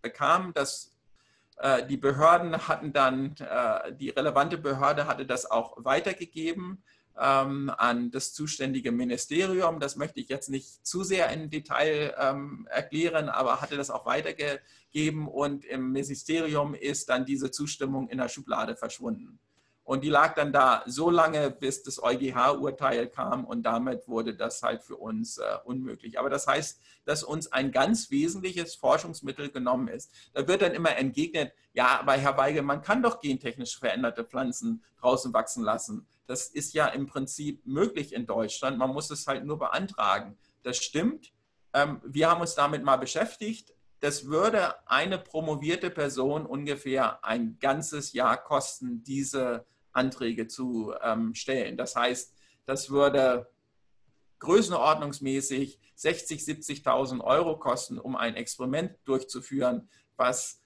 bekamen, 0.00 0.54
dass 0.54 0.96
äh, 1.58 1.86
die 1.86 1.96
Behörden 1.96 2.68
hatten 2.68 2.92
dann, 2.92 3.34
äh, 3.38 3.92
die 3.94 4.10
relevante 4.10 4.58
Behörde 4.58 5.06
hatte 5.06 5.26
das 5.26 5.50
auch 5.50 5.76
weitergegeben 5.78 6.82
ähm, 7.18 7.70
an 7.76 8.10
das 8.10 8.32
zuständige 8.32 8.92
Ministerium. 8.92 9.80
Das 9.80 9.96
möchte 9.96 10.20
ich 10.20 10.28
jetzt 10.28 10.50
nicht 10.50 10.86
zu 10.86 11.04
sehr 11.04 11.30
im 11.30 11.50
Detail 11.50 12.14
ähm, 12.18 12.66
erklären, 12.70 13.28
aber 13.28 13.60
hatte 13.60 13.76
das 13.76 13.90
auch 13.90 14.06
weitergegeben 14.06 15.28
und 15.28 15.64
im 15.64 15.92
Ministerium 15.92 16.74
ist 16.74 17.08
dann 17.08 17.24
diese 17.24 17.50
Zustimmung 17.50 18.08
in 18.08 18.18
der 18.18 18.28
Schublade 18.28 18.76
verschwunden. 18.76 19.38
Und 19.86 20.02
die 20.02 20.08
lag 20.08 20.34
dann 20.34 20.52
da 20.52 20.82
so 20.86 21.10
lange, 21.10 21.48
bis 21.48 21.84
das 21.84 22.02
EuGH-Urteil 22.02 23.06
kam 23.06 23.44
und 23.44 23.62
damit 23.62 24.08
wurde 24.08 24.34
das 24.34 24.60
halt 24.60 24.82
für 24.82 24.96
uns 24.96 25.38
äh, 25.38 25.44
unmöglich. 25.64 26.18
Aber 26.18 26.28
das 26.28 26.48
heißt, 26.48 26.80
dass 27.04 27.22
uns 27.22 27.52
ein 27.52 27.70
ganz 27.70 28.10
wesentliches 28.10 28.74
Forschungsmittel 28.74 29.48
genommen 29.48 29.86
ist. 29.86 30.10
Da 30.34 30.48
wird 30.48 30.62
dann 30.62 30.72
immer 30.72 30.96
entgegnet, 30.96 31.52
ja, 31.72 32.00
aber 32.00 32.14
Herr 32.14 32.36
Weigel, 32.36 32.62
man 32.62 32.82
kann 32.82 33.00
doch 33.00 33.20
gentechnisch 33.20 33.78
veränderte 33.78 34.24
Pflanzen 34.24 34.82
draußen 34.98 35.32
wachsen 35.32 35.62
lassen. 35.62 36.04
Das 36.26 36.48
ist 36.48 36.74
ja 36.74 36.86
im 36.88 37.06
Prinzip 37.06 37.64
möglich 37.66 38.12
in 38.12 38.26
Deutschland. 38.26 38.78
Man 38.78 38.90
muss 38.90 39.10
es 39.10 39.26
halt 39.26 39.44
nur 39.44 39.58
beantragen. 39.58 40.36
Das 40.62 40.78
stimmt. 40.78 41.32
Ähm, 41.72 42.00
wir 42.04 42.30
haben 42.30 42.40
uns 42.40 42.54
damit 42.54 42.82
mal 42.82 42.96
beschäftigt. 42.96 43.72
Das 44.00 44.26
würde 44.26 44.74
eine 44.88 45.18
promovierte 45.18 45.90
Person 45.90 46.46
ungefähr 46.46 47.24
ein 47.24 47.58
ganzes 47.58 48.12
Jahr 48.12 48.36
kosten, 48.36 49.02
diese 49.02 49.64
Anträge 49.92 50.48
zu 50.48 50.94
ähm, 51.02 51.34
stellen. 51.34 51.76
Das 51.76 51.96
heißt, 51.96 52.34
das 52.66 52.90
würde 52.90 53.48
größenordnungsmäßig 54.40 55.80
60, 55.94 56.42
70.000 56.42 57.22
Euro 57.22 57.58
kosten, 57.58 57.98
um 57.98 58.16
ein 58.16 58.36
Experiment 58.36 58.98
durchzuführen, 59.04 59.88
was 60.16 60.60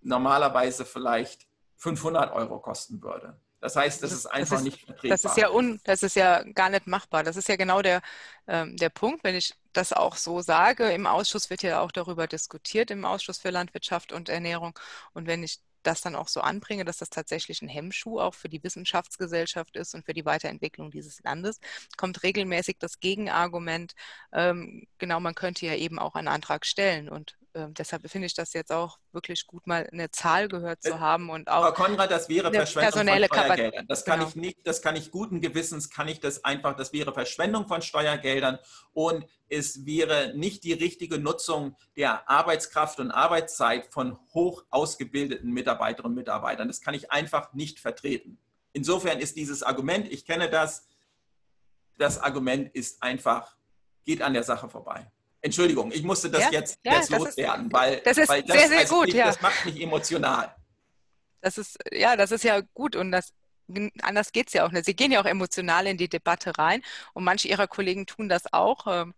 normalerweise 0.00 0.86
vielleicht 0.86 1.46
500 1.76 2.32
Euro 2.32 2.60
kosten 2.60 3.02
würde. 3.02 3.38
Das 3.60 3.76
heißt, 3.76 4.02
das, 4.02 4.10
das 4.10 4.18
ist 4.20 4.26
einfach 4.26 4.56
das 4.56 4.60
ist, 4.60 4.64
nicht 4.64 4.84
vertretbar. 4.84 5.10
Das 5.10 5.24
ist, 5.24 5.36
ja 5.36 5.50
un, 5.50 5.80
das 5.84 6.02
ist 6.02 6.16
ja 6.16 6.42
gar 6.54 6.70
nicht 6.70 6.86
machbar. 6.86 7.22
Das 7.22 7.36
ist 7.36 7.48
ja 7.48 7.56
genau 7.56 7.82
der, 7.82 8.00
ähm, 8.46 8.76
der 8.76 8.88
Punkt, 8.88 9.22
wenn 9.22 9.34
ich 9.34 9.54
das 9.72 9.92
auch 9.92 10.16
so 10.16 10.40
sage. 10.40 10.90
Im 10.92 11.06
Ausschuss 11.06 11.50
wird 11.50 11.62
ja 11.62 11.80
auch 11.80 11.92
darüber 11.92 12.26
diskutiert, 12.26 12.90
im 12.90 13.04
Ausschuss 13.04 13.38
für 13.38 13.50
Landwirtschaft 13.50 14.12
und 14.12 14.28
Ernährung. 14.28 14.78
Und 15.12 15.26
wenn 15.26 15.42
ich 15.42 15.60
das 15.82 16.00
dann 16.00 16.14
auch 16.14 16.28
so 16.28 16.40
anbringe, 16.40 16.84
dass 16.84 16.98
das 16.98 17.10
tatsächlich 17.10 17.62
ein 17.62 17.68
Hemmschuh 17.68 18.20
auch 18.20 18.34
für 18.34 18.48
die 18.48 18.62
Wissenschaftsgesellschaft 18.62 19.76
ist 19.76 19.94
und 19.94 20.04
für 20.04 20.14
die 20.14 20.24
Weiterentwicklung 20.24 20.90
dieses 20.90 21.22
Landes, 21.22 21.60
kommt 21.96 22.22
regelmäßig 22.22 22.76
das 22.78 23.00
Gegenargument, 23.00 23.94
ähm, 24.32 24.86
genau, 24.98 25.20
man 25.20 25.34
könnte 25.34 25.66
ja 25.66 25.74
eben 25.74 25.98
auch 25.98 26.14
einen 26.14 26.28
Antrag 26.28 26.66
stellen. 26.66 27.08
Und 27.08 27.36
äh, 27.54 27.66
deshalb 27.70 28.08
finde 28.10 28.26
ich 28.26 28.34
das 28.34 28.52
jetzt 28.52 28.72
auch 28.72 28.98
wirklich 29.12 29.46
gut, 29.46 29.66
mal 29.66 29.88
eine 29.92 30.10
Zahl 30.10 30.48
gehört 30.48 30.82
zu 30.82 30.92
äh, 30.92 30.98
haben 30.98 31.30
und 31.30 31.48
auch. 31.48 31.74
Frau 31.74 31.84
Konrad, 31.84 32.10
das 32.10 32.28
wäre 32.28 32.52
Verschwendung 32.52 33.06
von 33.06 33.24
Steuergeldern. 33.24 33.86
Das 33.88 34.04
kann 34.04 34.20
genau. 34.20 34.28
ich 34.28 34.36
nicht, 34.36 34.58
das 34.64 34.82
kann 34.82 34.96
ich 34.96 35.10
guten 35.10 35.40
Gewissens, 35.40 35.90
kann 35.90 36.08
ich 36.08 36.20
das 36.20 36.44
einfach, 36.44 36.76
das 36.76 36.92
wäre 36.92 37.12
Verschwendung 37.12 37.66
von 37.66 37.82
Steuergeldern 37.82 38.58
und 38.92 39.24
es 39.48 39.84
wäre 39.84 40.32
nicht 40.36 40.64
die 40.64 40.72
richtige 40.72 41.18
Nutzung 41.18 41.76
der 41.96 42.28
Arbeitskraft 42.28 43.00
und 43.00 43.10
Arbeitszeit 43.10 43.86
von 43.92 44.18
hoch 44.32 44.64
ausgebildeten 44.70 45.50
Mitarbeiterinnen 45.50 46.12
und 46.12 46.14
Mitarbeitern. 46.14 46.68
Das 46.68 46.80
kann 46.80 46.94
ich 46.94 47.10
einfach 47.10 47.52
nicht 47.52 47.80
vertreten. 47.80 48.38
Insofern 48.72 49.18
ist 49.18 49.36
dieses 49.36 49.62
Argument, 49.62 50.06
ich 50.10 50.24
kenne 50.24 50.48
das, 50.48 50.86
das 51.98 52.18
Argument 52.18 52.74
ist 52.74 53.02
einfach, 53.02 53.56
geht 54.04 54.22
an 54.22 54.34
der 54.34 54.44
Sache 54.44 54.68
vorbei. 54.68 55.10
Entschuldigung, 55.42 55.90
ich 55.92 56.02
musste 56.02 56.30
das 56.30 56.44
ja, 56.44 56.50
jetzt, 56.50 56.78
ja, 56.84 56.96
jetzt 56.96 57.12
das 57.12 57.18
loswerden, 57.18 57.66
ist, 57.66 57.72
weil 57.72 58.00
das 58.00 58.18
ist 58.18 58.28
weil 58.28 58.42
das, 58.42 58.56
sehr, 58.56 58.68
sehr 58.68 58.84
gut. 58.86 59.06
Mich, 59.06 59.14
ja. 59.14 59.26
Das 59.26 59.40
macht 59.40 59.64
mich 59.64 59.80
emotional. 59.80 60.54
Das 61.40 61.56
ist, 61.56 61.78
ja, 61.90 62.16
das 62.16 62.30
ist 62.30 62.44
ja 62.44 62.60
gut 62.74 62.96
und 62.96 63.10
das, 63.10 63.32
anders 64.02 64.32
geht 64.32 64.48
es 64.48 64.52
ja 64.52 64.66
auch 64.66 64.72
nicht. 64.72 64.84
Sie 64.84 64.94
gehen 64.94 65.12
ja 65.12 65.20
auch 65.20 65.26
emotional 65.26 65.86
in 65.86 65.96
die 65.96 66.08
Debatte 66.08 66.58
rein 66.58 66.82
und 67.14 67.24
manche 67.24 67.48
Ihrer 67.48 67.66
Kollegen 67.66 68.06
tun 68.06 68.28
das 68.28 68.52
auch. 68.52 68.86
Ähm, 68.86 69.14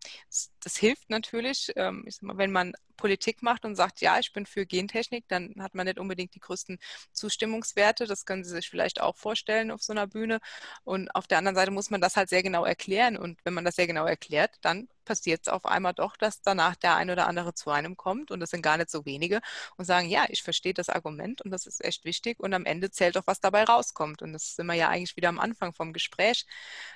das 0.63 0.77
hilft 0.77 1.11
natürlich, 1.11 1.73
ähm, 1.75 2.07
mal, 2.21 2.39
wenn 2.39 2.53
man 2.53 2.73
Politik 3.03 3.43
macht 3.43 3.65
und 3.65 3.75
sagt, 3.75 4.01
ja, 4.01 4.21
ich 4.21 4.33
bin 4.33 4.47
für 4.47 4.65
Gentechnik, 4.65 5.25
dann 5.27 5.57
hat 5.59 5.75
man 5.75 5.87
nicht 5.87 5.99
unbedingt 5.99 6.37
die 6.37 6.41
größten 6.41 6.79
Zustimmungswerte. 7.13 8.07
Das 8.07 8.27
können 8.27 8.45
Sie 8.45 8.51
sich 8.51 8.71
vielleicht 8.71 9.01
auch 9.01 9.17
vorstellen 9.17 9.73
auf 9.73 9.83
so 9.83 9.93
einer 9.93 10.07
Bühne. 10.07 10.39
Und 10.85 11.13
auf 11.17 11.27
der 11.27 11.39
anderen 11.39 11.57
Seite 11.57 11.73
muss 11.73 11.91
man 11.91 12.01
das 12.01 12.17
halt 12.17 12.29
sehr 12.29 12.45
genau 12.45 12.65
erklären. 12.65 13.17
Und 13.17 13.41
wenn 13.45 13.55
man 13.55 13.65
das 13.65 13.75
sehr 13.75 13.89
genau 13.89 14.07
erklärt, 14.07 14.53
dann 14.61 14.87
passiert 15.05 15.43
es 15.43 15.49
auf 15.53 15.67
einmal 15.67 15.95
doch, 15.95 16.17
dass 16.17 16.43
danach 16.43 16.77
der 16.77 16.97
ein 16.97 17.11
oder 17.11 17.27
andere 17.27 17.55
zu 17.55 17.71
einem 17.71 17.97
kommt 17.97 18.31
und 18.31 18.41
das 18.41 18.51
sind 18.51 18.63
gar 18.63 18.77
nicht 18.77 18.91
so 18.91 19.05
wenige 19.05 19.41
und 19.77 19.85
sagen, 19.85 20.09
ja, 20.09 20.27
ich 20.29 20.43
verstehe 20.43 20.75
das 20.75 20.89
Argument 20.89 21.43
und 21.43 21.51
das 21.51 21.67
ist 21.67 21.85
echt 21.85 22.05
wichtig 22.05 22.41
und 22.41 22.55
am 22.55 22.65
Ende 22.65 22.91
zählt 22.91 23.17
doch, 23.17 23.27
was 23.27 23.41
dabei 23.41 23.65
rauskommt. 23.65 24.23
Und 24.23 24.33
das 24.33 24.57
sind 24.57 24.67
wir 24.67 24.75
ja 24.75 24.89
eigentlich 24.89 25.17
wieder 25.17 25.29
am 25.29 25.39
Anfang 25.41 25.73
vom 25.73 25.93
Gespräch. 25.93 26.47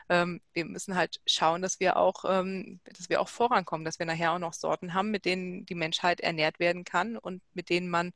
Ähm, 0.09 0.41
wir 0.53 0.65
müssen 0.65 0.97
halt 0.97 1.21
schauen, 1.27 1.63
dass 1.63 1.81
wir 1.81 1.97
auch, 1.97 2.25
ähm, 2.29 2.81
dass 2.85 3.09
wir 3.09 3.21
auch 3.21 3.29
vorankommen, 3.29 3.85
dass 3.85 3.99
wir 3.99 4.07
nachher 4.07 4.33
auch 4.33 4.39
noch 4.39 4.55
Sorten 4.55 4.95
haben, 4.95 5.11
mit 5.11 5.25
denen 5.25 5.67
die 5.67 5.75
Menschheit 5.97 6.21
ernährt 6.21 6.59
werden 6.59 6.85
kann 6.85 7.17
und 7.17 7.43
mit 7.55 7.71
denen 7.71 7.89
man 7.89 8.13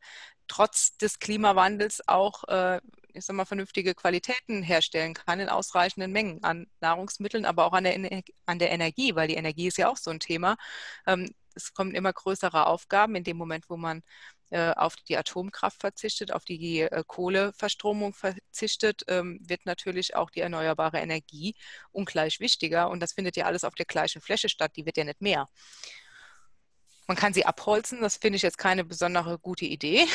trotz 0.48 0.96
des 0.98 1.18
Klimawandels 1.18 2.06
auch 2.08 2.44
äh, 2.48 2.80
ich 3.12 3.24
sag 3.24 3.34
mal, 3.34 3.44
vernünftige 3.44 3.94
Qualitäten 3.94 4.62
herstellen 4.62 5.14
kann 5.14 5.40
in 5.40 5.48
ausreichenden 5.48 6.12
Mengen 6.12 6.44
an 6.44 6.68
Nahrungsmitteln, 6.80 7.44
aber 7.44 7.64
auch 7.66 7.72
an 7.72 7.84
der, 7.84 8.22
an 8.46 8.58
der 8.60 8.70
Energie, 8.70 9.16
weil 9.16 9.26
die 9.26 9.34
Energie 9.34 9.66
ist 9.66 9.78
ja 9.78 9.88
auch 9.88 9.96
so 9.96 10.10
ein 10.10 10.20
Thema. 10.20 10.56
Ähm, 11.06 11.28
es 11.56 11.74
kommen 11.74 11.92
immer 11.92 12.12
größere 12.12 12.66
Aufgaben 12.66 13.16
in 13.16 13.24
dem 13.24 13.36
Moment, 13.36 13.68
wo 13.68 13.76
man 13.76 14.02
äh, 14.50 14.70
auf 14.70 14.94
die 14.96 15.16
Atomkraft 15.16 15.80
verzichtet, 15.80 16.32
auf 16.32 16.44
die 16.44 16.82
äh, 16.82 17.02
Kohleverstromung 17.04 18.14
verzichtet, 18.14 19.02
ähm, 19.08 19.40
wird 19.42 19.66
natürlich 19.66 20.14
auch 20.14 20.30
die 20.30 20.40
erneuerbare 20.40 20.98
Energie 20.98 21.56
ungleich 21.90 22.38
wichtiger. 22.38 22.90
Und 22.90 23.00
das 23.00 23.12
findet 23.12 23.36
ja 23.36 23.46
alles 23.46 23.64
auf 23.64 23.74
der 23.74 23.86
gleichen 23.86 24.20
Fläche 24.20 24.48
statt, 24.48 24.72
die 24.76 24.86
wird 24.86 24.96
ja 24.96 25.04
nicht 25.04 25.20
mehr. 25.20 25.48
Man 27.10 27.16
kann 27.16 27.34
sie 27.34 27.44
abholzen, 27.44 28.02
das 28.02 28.18
finde 28.18 28.36
ich 28.36 28.42
jetzt 28.42 28.56
keine 28.56 28.84
besondere 28.84 29.36
gute 29.40 29.64
Idee. 29.64 30.06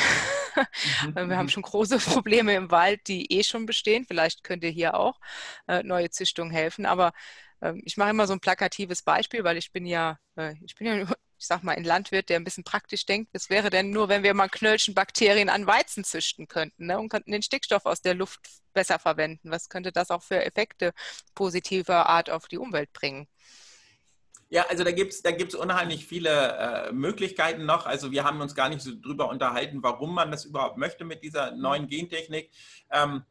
Mhm. 1.03 1.13
Wir 1.13 1.35
haben 1.35 1.47
mhm. 1.47 1.49
schon 1.49 1.63
große 1.63 1.97
Probleme 2.13 2.55
im 2.55 2.71
Wald, 2.71 3.09
die 3.09 3.29
eh 3.33 3.43
schon 3.43 3.65
bestehen. 3.65 4.05
Vielleicht 4.07 4.45
könnte 4.45 4.67
hier 4.67 4.95
auch 4.95 5.19
äh, 5.67 5.83
neue 5.83 6.09
Züchtung 6.09 6.51
helfen. 6.51 6.85
Aber 6.85 7.11
äh, 7.59 7.73
ich 7.83 7.97
mache 7.97 8.11
immer 8.11 8.27
so 8.27 8.31
ein 8.31 8.39
plakatives 8.39 9.01
Beispiel, 9.01 9.43
weil 9.43 9.57
ich 9.57 9.73
bin 9.73 9.85
ja, 9.85 10.19
äh, 10.37 10.53
ich 10.63 10.75
bin 10.75 10.87
ja, 10.87 11.01
ich 11.01 11.45
sag 11.45 11.63
mal, 11.63 11.75
ein 11.75 11.83
Landwirt, 11.83 12.29
der 12.29 12.39
ein 12.39 12.45
bisschen 12.45 12.63
praktisch 12.63 13.05
denkt. 13.05 13.31
Das 13.33 13.49
wäre 13.49 13.69
denn 13.69 13.89
nur, 13.89 14.07
wenn 14.07 14.23
wir 14.23 14.33
mal 14.33 14.47
Knöllchen 14.47 14.93
Bakterien 14.93 15.49
an 15.49 15.67
Weizen 15.67 16.05
züchten 16.05 16.47
könnten 16.47 16.85
ne, 16.85 16.97
und 16.97 17.09
könnten 17.09 17.33
den 17.33 17.43
Stickstoff 17.43 17.85
aus 17.85 18.01
der 18.01 18.13
Luft 18.13 18.39
besser 18.71 18.99
verwenden. 18.99 19.51
Was 19.51 19.67
könnte 19.67 19.91
das 19.91 20.11
auch 20.11 20.23
für 20.23 20.45
Effekte 20.45 20.93
positiver 21.33 22.07
Art 22.07 22.29
auf 22.29 22.47
die 22.47 22.57
Umwelt 22.57 22.93
bringen? 22.93 23.27
Ja, 24.55 24.67
also 24.69 24.85
da 24.85 24.91
gibt 24.91 25.11
es 25.11 25.21
da 25.21 25.31
gibt's 25.31 25.53
unheimlich 25.53 26.07
viele 26.07 26.29
äh, 26.29 26.93
Möglichkeiten 26.93 27.65
noch. 27.65 27.85
Also 27.85 28.13
wir 28.13 28.23
haben 28.23 28.39
uns 28.39 28.55
gar 28.55 28.69
nicht 28.69 28.79
so 28.79 28.91
drüber 28.97 29.27
unterhalten, 29.27 29.83
warum 29.83 30.15
man 30.15 30.31
das 30.31 30.45
überhaupt 30.45 30.77
möchte 30.77 31.03
mit 31.03 31.23
dieser 31.23 31.51
neuen 31.51 31.89
Gentechnik. 31.89 32.51
Ähm, 32.89 33.23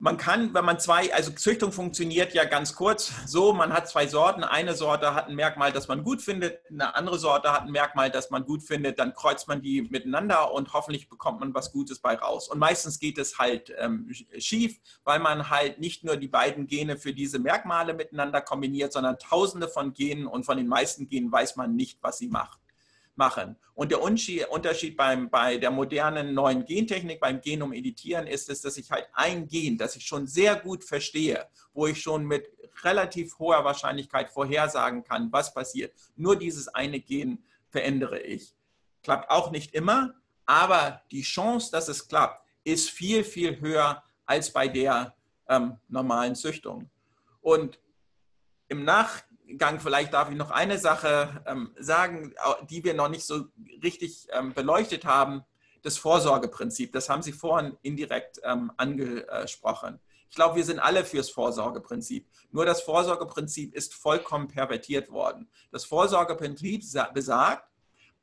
man 0.00 0.16
kann, 0.16 0.54
wenn 0.54 0.64
man 0.64 0.80
zwei, 0.80 1.12
also 1.12 1.30
Züchtung 1.30 1.72
funktioniert 1.72 2.32
ja 2.32 2.44
ganz 2.44 2.74
kurz 2.74 3.12
so, 3.26 3.52
man 3.52 3.70
hat 3.74 3.86
zwei 3.86 4.06
Sorten. 4.06 4.44
Eine 4.44 4.74
Sorte 4.74 5.14
hat 5.14 5.28
ein 5.28 5.34
Merkmal, 5.34 5.72
das 5.72 5.88
man 5.88 6.02
gut 6.02 6.22
findet, 6.22 6.58
eine 6.70 6.94
andere 6.96 7.18
Sorte 7.18 7.52
hat 7.52 7.64
ein 7.64 7.70
Merkmal, 7.70 8.10
das 8.10 8.30
man 8.30 8.46
gut 8.46 8.62
findet. 8.62 8.98
Dann 8.98 9.12
kreuzt 9.12 9.46
man 9.46 9.60
die 9.60 9.82
miteinander 9.82 10.54
und 10.54 10.72
hoffentlich 10.72 11.10
bekommt 11.10 11.40
man 11.40 11.52
was 11.52 11.70
Gutes 11.70 11.98
bei 11.98 12.14
raus. 12.14 12.48
Und 12.48 12.58
meistens 12.58 12.98
geht 12.98 13.18
es 13.18 13.38
halt 13.38 13.74
ähm, 13.76 14.10
schief, 14.38 14.80
weil 15.04 15.18
man 15.18 15.50
halt 15.50 15.78
nicht 15.80 16.02
nur 16.02 16.16
die 16.16 16.28
beiden 16.28 16.66
Gene 16.66 16.96
für 16.96 17.12
diese 17.12 17.38
Merkmale 17.38 17.92
miteinander 17.92 18.40
kombiniert, 18.40 18.94
sondern 18.94 19.18
tausende 19.18 19.68
von 19.68 19.92
Genen 19.92 20.26
und 20.26 20.46
von 20.46 20.56
den 20.56 20.66
meisten 20.66 21.08
Genen 21.08 21.30
weiß 21.30 21.56
man 21.56 21.76
nicht, 21.76 21.98
was 22.00 22.16
sie 22.16 22.28
macht 22.28 22.59
machen. 23.20 23.56
Und 23.74 23.92
der 23.92 24.00
Unterschied 24.02 24.96
beim, 24.96 25.28
bei 25.28 25.58
der 25.58 25.70
modernen 25.70 26.32
neuen 26.32 26.64
Gentechnik, 26.64 27.20
beim 27.20 27.40
Genom 27.42 27.74
editieren, 27.74 28.26
ist 28.26 28.48
es, 28.48 28.62
dass 28.62 28.78
ich 28.78 28.90
halt 28.90 29.06
ein 29.12 29.46
Gen, 29.46 29.76
das 29.76 29.94
ich 29.94 30.06
schon 30.06 30.26
sehr 30.26 30.56
gut 30.56 30.82
verstehe, 30.82 31.46
wo 31.74 31.86
ich 31.86 32.00
schon 32.00 32.24
mit 32.24 32.48
relativ 32.82 33.38
hoher 33.38 33.62
Wahrscheinlichkeit 33.62 34.30
vorhersagen 34.30 35.04
kann, 35.04 35.30
was 35.30 35.52
passiert. 35.52 35.92
Nur 36.16 36.36
dieses 36.36 36.68
eine 36.68 36.98
Gen 36.98 37.44
verändere 37.68 38.20
ich. 38.20 38.54
Klappt 39.02 39.30
auch 39.30 39.50
nicht 39.50 39.74
immer, 39.74 40.14
aber 40.46 41.02
die 41.10 41.22
Chance, 41.22 41.70
dass 41.70 41.88
es 41.88 42.08
klappt, 42.08 42.42
ist 42.64 42.90
viel, 42.90 43.22
viel 43.22 43.60
höher 43.60 44.02
als 44.24 44.50
bei 44.50 44.66
der 44.66 45.14
ähm, 45.46 45.76
normalen 45.88 46.34
Züchtung. 46.34 46.88
Und 47.42 47.78
im 48.68 48.84
Nach 48.84 49.22
Gang, 49.58 49.80
vielleicht 49.80 50.12
darf 50.12 50.30
ich 50.30 50.36
noch 50.36 50.50
eine 50.50 50.78
Sache 50.78 51.42
ähm, 51.46 51.74
sagen, 51.78 52.34
die 52.68 52.84
wir 52.84 52.94
noch 52.94 53.08
nicht 53.08 53.24
so 53.24 53.46
richtig 53.82 54.28
ähm, 54.32 54.52
beleuchtet 54.52 55.04
haben. 55.04 55.44
Das 55.82 55.96
Vorsorgeprinzip, 55.96 56.92
das 56.92 57.08
haben 57.08 57.22
Sie 57.22 57.32
vorhin 57.32 57.76
indirekt 57.82 58.40
ähm, 58.44 58.70
angesprochen. 58.76 59.98
Ich 60.28 60.36
glaube, 60.36 60.56
wir 60.56 60.64
sind 60.64 60.78
alle 60.78 61.04
fürs 61.04 61.30
Vorsorgeprinzip. 61.30 62.28
Nur 62.52 62.64
das 62.64 62.82
Vorsorgeprinzip 62.82 63.74
ist 63.74 63.94
vollkommen 63.94 64.46
pervertiert 64.46 65.10
worden. 65.10 65.50
Das 65.72 65.84
Vorsorgeprinzip 65.84 66.84
besagt, 67.14 67.68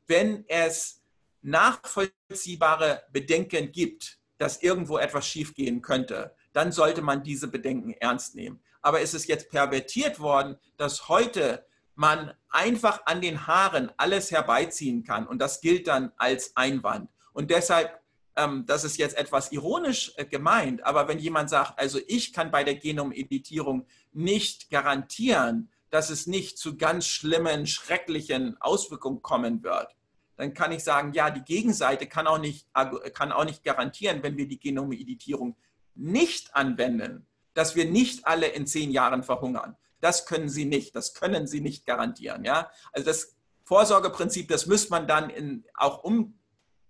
wenn 0.06 0.46
es 0.48 1.04
nachvollziehbare 1.42 3.04
Bedenken 3.12 3.72
gibt, 3.72 4.20
dass 4.38 4.62
irgendwo 4.62 4.98
etwas 4.98 5.28
schiefgehen 5.28 5.82
könnte, 5.82 6.34
dann 6.54 6.72
sollte 6.72 7.02
man 7.02 7.24
diese 7.24 7.48
Bedenken 7.48 7.94
ernst 7.94 8.36
nehmen 8.36 8.62
aber 8.82 9.02
es 9.02 9.14
ist 9.14 9.28
jetzt 9.28 9.50
pervertiert 9.50 10.20
worden, 10.20 10.58
dass 10.78 11.10
heute 11.10 11.66
man 11.96 12.34
einfach 12.50 13.06
an 13.06 13.22
den 13.22 13.48
Haaren 13.48 13.92
alles 13.98 14.32
herbeiziehen 14.32 15.04
kann 15.04 15.28
und 15.28 15.40
das 15.40 15.62
gilt 15.62 15.88
dann 15.88 16.12
als 16.18 16.56
Einwand. 16.56 17.10
Und 17.34 17.50
deshalb, 17.50 18.00
ähm, 18.36 18.66
das 18.68 18.84
ist 18.84 18.98
jetzt 18.98 19.18
etwas 19.18 19.52
ironisch 19.52 20.14
äh, 20.16 20.26
gemeint, 20.26 20.86
aber 20.86 21.08
wenn 21.08 21.20
jemand 21.20 21.50
sagt, 21.50 21.80
also 21.80 22.00
ich 22.08 22.34
kann 22.34 22.52
bei 22.52 22.64
der 22.64 22.76
Genomeditierung 22.76 23.88
nicht 24.14 24.70
garantieren, 24.70 25.70
dass 25.90 26.10
es 26.10 26.28
nicht 26.28 26.58
zu 26.58 26.78
ganz 26.78 27.08
schlimmen, 27.08 27.66
schrecklichen 27.66 28.58
Auswirkungen 28.60 29.22
kommen 29.22 29.64
wird, 29.64 29.96
dann 30.36 30.54
kann 30.54 30.72
ich 30.72 30.84
sagen, 30.84 31.14
ja, 31.14 31.32
die 31.32 31.44
Gegenseite 31.44 32.08
kann 32.08 32.28
auch 32.28 32.38
nicht, 32.38 32.68
kann 33.14 33.32
auch 33.32 33.46
nicht 33.46 33.64
garantieren, 33.64 34.22
wenn 34.22 34.38
wir 34.38 34.48
die 34.48 34.60
Genomeditierung 34.60 35.58
nicht 35.96 36.56
anwenden, 36.56 37.26
dass 37.58 37.76
wir 37.76 37.86
nicht 37.86 38.28
alle 38.28 38.50
in 38.50 38.68
zehn 38.68 38.92
Jahren 38.92 39.24
verhungern. 39.24 39.76
Das 40.00 40.28
können 40.28 40.48
sie 40.48 40.66
nicht, 40.66 40.96
das 40.96 41.16
können 41.16 41.48
sie 41.48 41.60
nicht 41.60 41.88
garantieren. 41.88 42.46
Ja? 42.46 42.70
Also 42.92 43.08
das 43.08 43.36
Vorsorgeprinzip, 43.64 44.48
das 44.48 44.68
müsste 44.68 44.92
man 44.92 45.08
dann 45.08 45.32
in, 45.32 45.66
auch 45.74 46.04
um, 46.04 46.38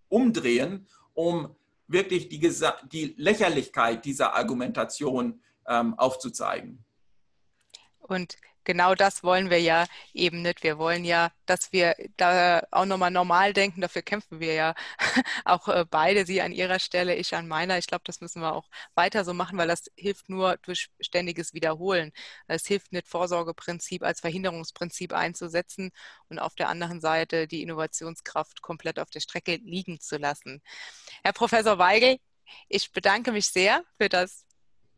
umdrehen, 0.10 0.86
um 1.14 1.56
wirklich 1.88 2.28
die, 2.28 2.40
die 2.92 3.16
Lächerlichkeit 3.18 4.04
dieser 4.04 4.36
Argumentation 4.36 5.42
ähm, 5.70 5.98
aufzuzeigen. 5.98 6.84
Und 8.00 8.36
genau 8.68 8.96
das 8.96 9.24
wollen 9.24 9.50
wir 9.50 9.62
ja 9.62 9.86
eben 10.14 10.42
nicht. 10.42 10.62
Wir 10.62 10.78
wollen 10.78 11.06
ja, 11.06 11.32
dass 11.46 11.72
wir 11.72 11.96
da 12.18 12.62
auch 12.72 12.86
nochmal 12.86 13.12
normal 13.12 13.54
denken. 13.54 13.82
Dafür 13.82 14.02
kämpfen 14.02 14.42
wir 14.42 14.54
ja 14.54 14.76
auch 15.46 15.70
äh, 15.70 15.86
beide, 15.90 16.26
Sie 16.26 16.42
an 16.42 16.52
Ihrer 16.52 16.78
Stelle, 16.80 17.16
ich 17.16 17.34
an 17.34 17.48
meiner. 17.48 17.78
Ich 17.78 17.88
glaube, 17.88 18.04
das 18.06 18.20
müssen 18.22 18.42
wir 18.42 18.54
auch 18.54 18.70
weiter 18.94 19.24
so 19.24 19.34
machen, 19.34 19.58
weil 19.58 19.70
das 19.70 19.86
hilft 19.96 20.30
nur 20.30 20.58
durch 20.58 20.90
ständiges 21.00 21.54
Wiederholen. 21.54 22.12
Es 22.48 22.68
hilft 22.68 22.92
nicht, 22.92 23.08
Vorsorgeprinzip 23.08 24.04
als 24.04 24.20
Verhinderungsprinzip 24.20 25.14
einzusetzen 25.14 25.92
und 26.30 26.40
auf 26.40 26.56
der 26.56 26.68
anderen 26.68 27.00
Seite 27.00 27.48
die 27.48 27.62
Innovationskraft 27.64 28.62
komplett 28.62 29.00
auf 29.00 29.10
der 29.10 29.22
Strecke 29.22 29.56
liegen 29.64 30.02
zu 30.02 30.18
lassen. 30.18 30.62
Herr 31.24 31.34
Professor 31.34 31.78
Weigel, 31.80 32.18
ich 32.68 32.92
bedanke 32.92 33.32
mich 33.32 33.48
sehr 33.48 33.84
für 33.98 34.10
das 34.10 34.47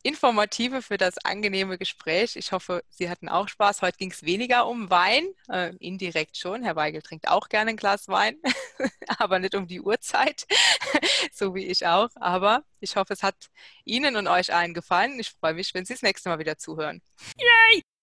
informative, 0.04 0.82
für 0.82 0.98
das 0.98 1.18
angenehme 1.24 1.78
Gespräch. 1.78 2.36
Ich 2.36 2.52
hoffe, 2.52 2.84
Sie 2.90 3.10
hatten 3.10 3.30
auch 3.30 3.48
Spaß. 3.48 3.82
Heute 3.82 3.98
ging 3.98 4.12
es 4.12 4.24
weniger 4.24 4.68
um 4.68 4.90
Wein, 4.90 5.28
äh, 5.50 5.76
indirekt 5.78 6.38
schon. 6.38 6.64
Herr 6.64 6.76
Weigel 6.76 7.02
trinkt 7.02 7.28
auch 7.28 7.50
gerne 7.50 7.72
ein 7.72 7.78
Glas 7.78 8.08
Wein, 8.08 8.38
aber 9.18 9.40
nicht 9.40 9.56
um 9.56 9.68
die 9.68 9.82
Uhrzeit, 9.82 10.46
so 11.34 11.56
wie 11.56 11.66
ich 11.66 11.86
auch. 11.86 12.10
Aber 12.16 12.64
ich 12.80 12.96
hoffe, 12.96 13.14
es 13.14 13.24
hat 13.24 13.36
Ihnen 13.84 14.16
und 14.16 14.28
euch 14.28 14.54
allen 14.54 14.74
gefallen. 14.74 15.20
Ich 15.20 15.32
freue 15.32 15.54
mich, 15.54 15.74
wenn 15.74 15.86
Sie 15.86 15.94
das 15.94 16.02
nächste 16.02 16.30
Mal 16.30 16.40
wieder 16.40 16.58
zuhören. 16.58 17.02
Yay! 17.38 17.59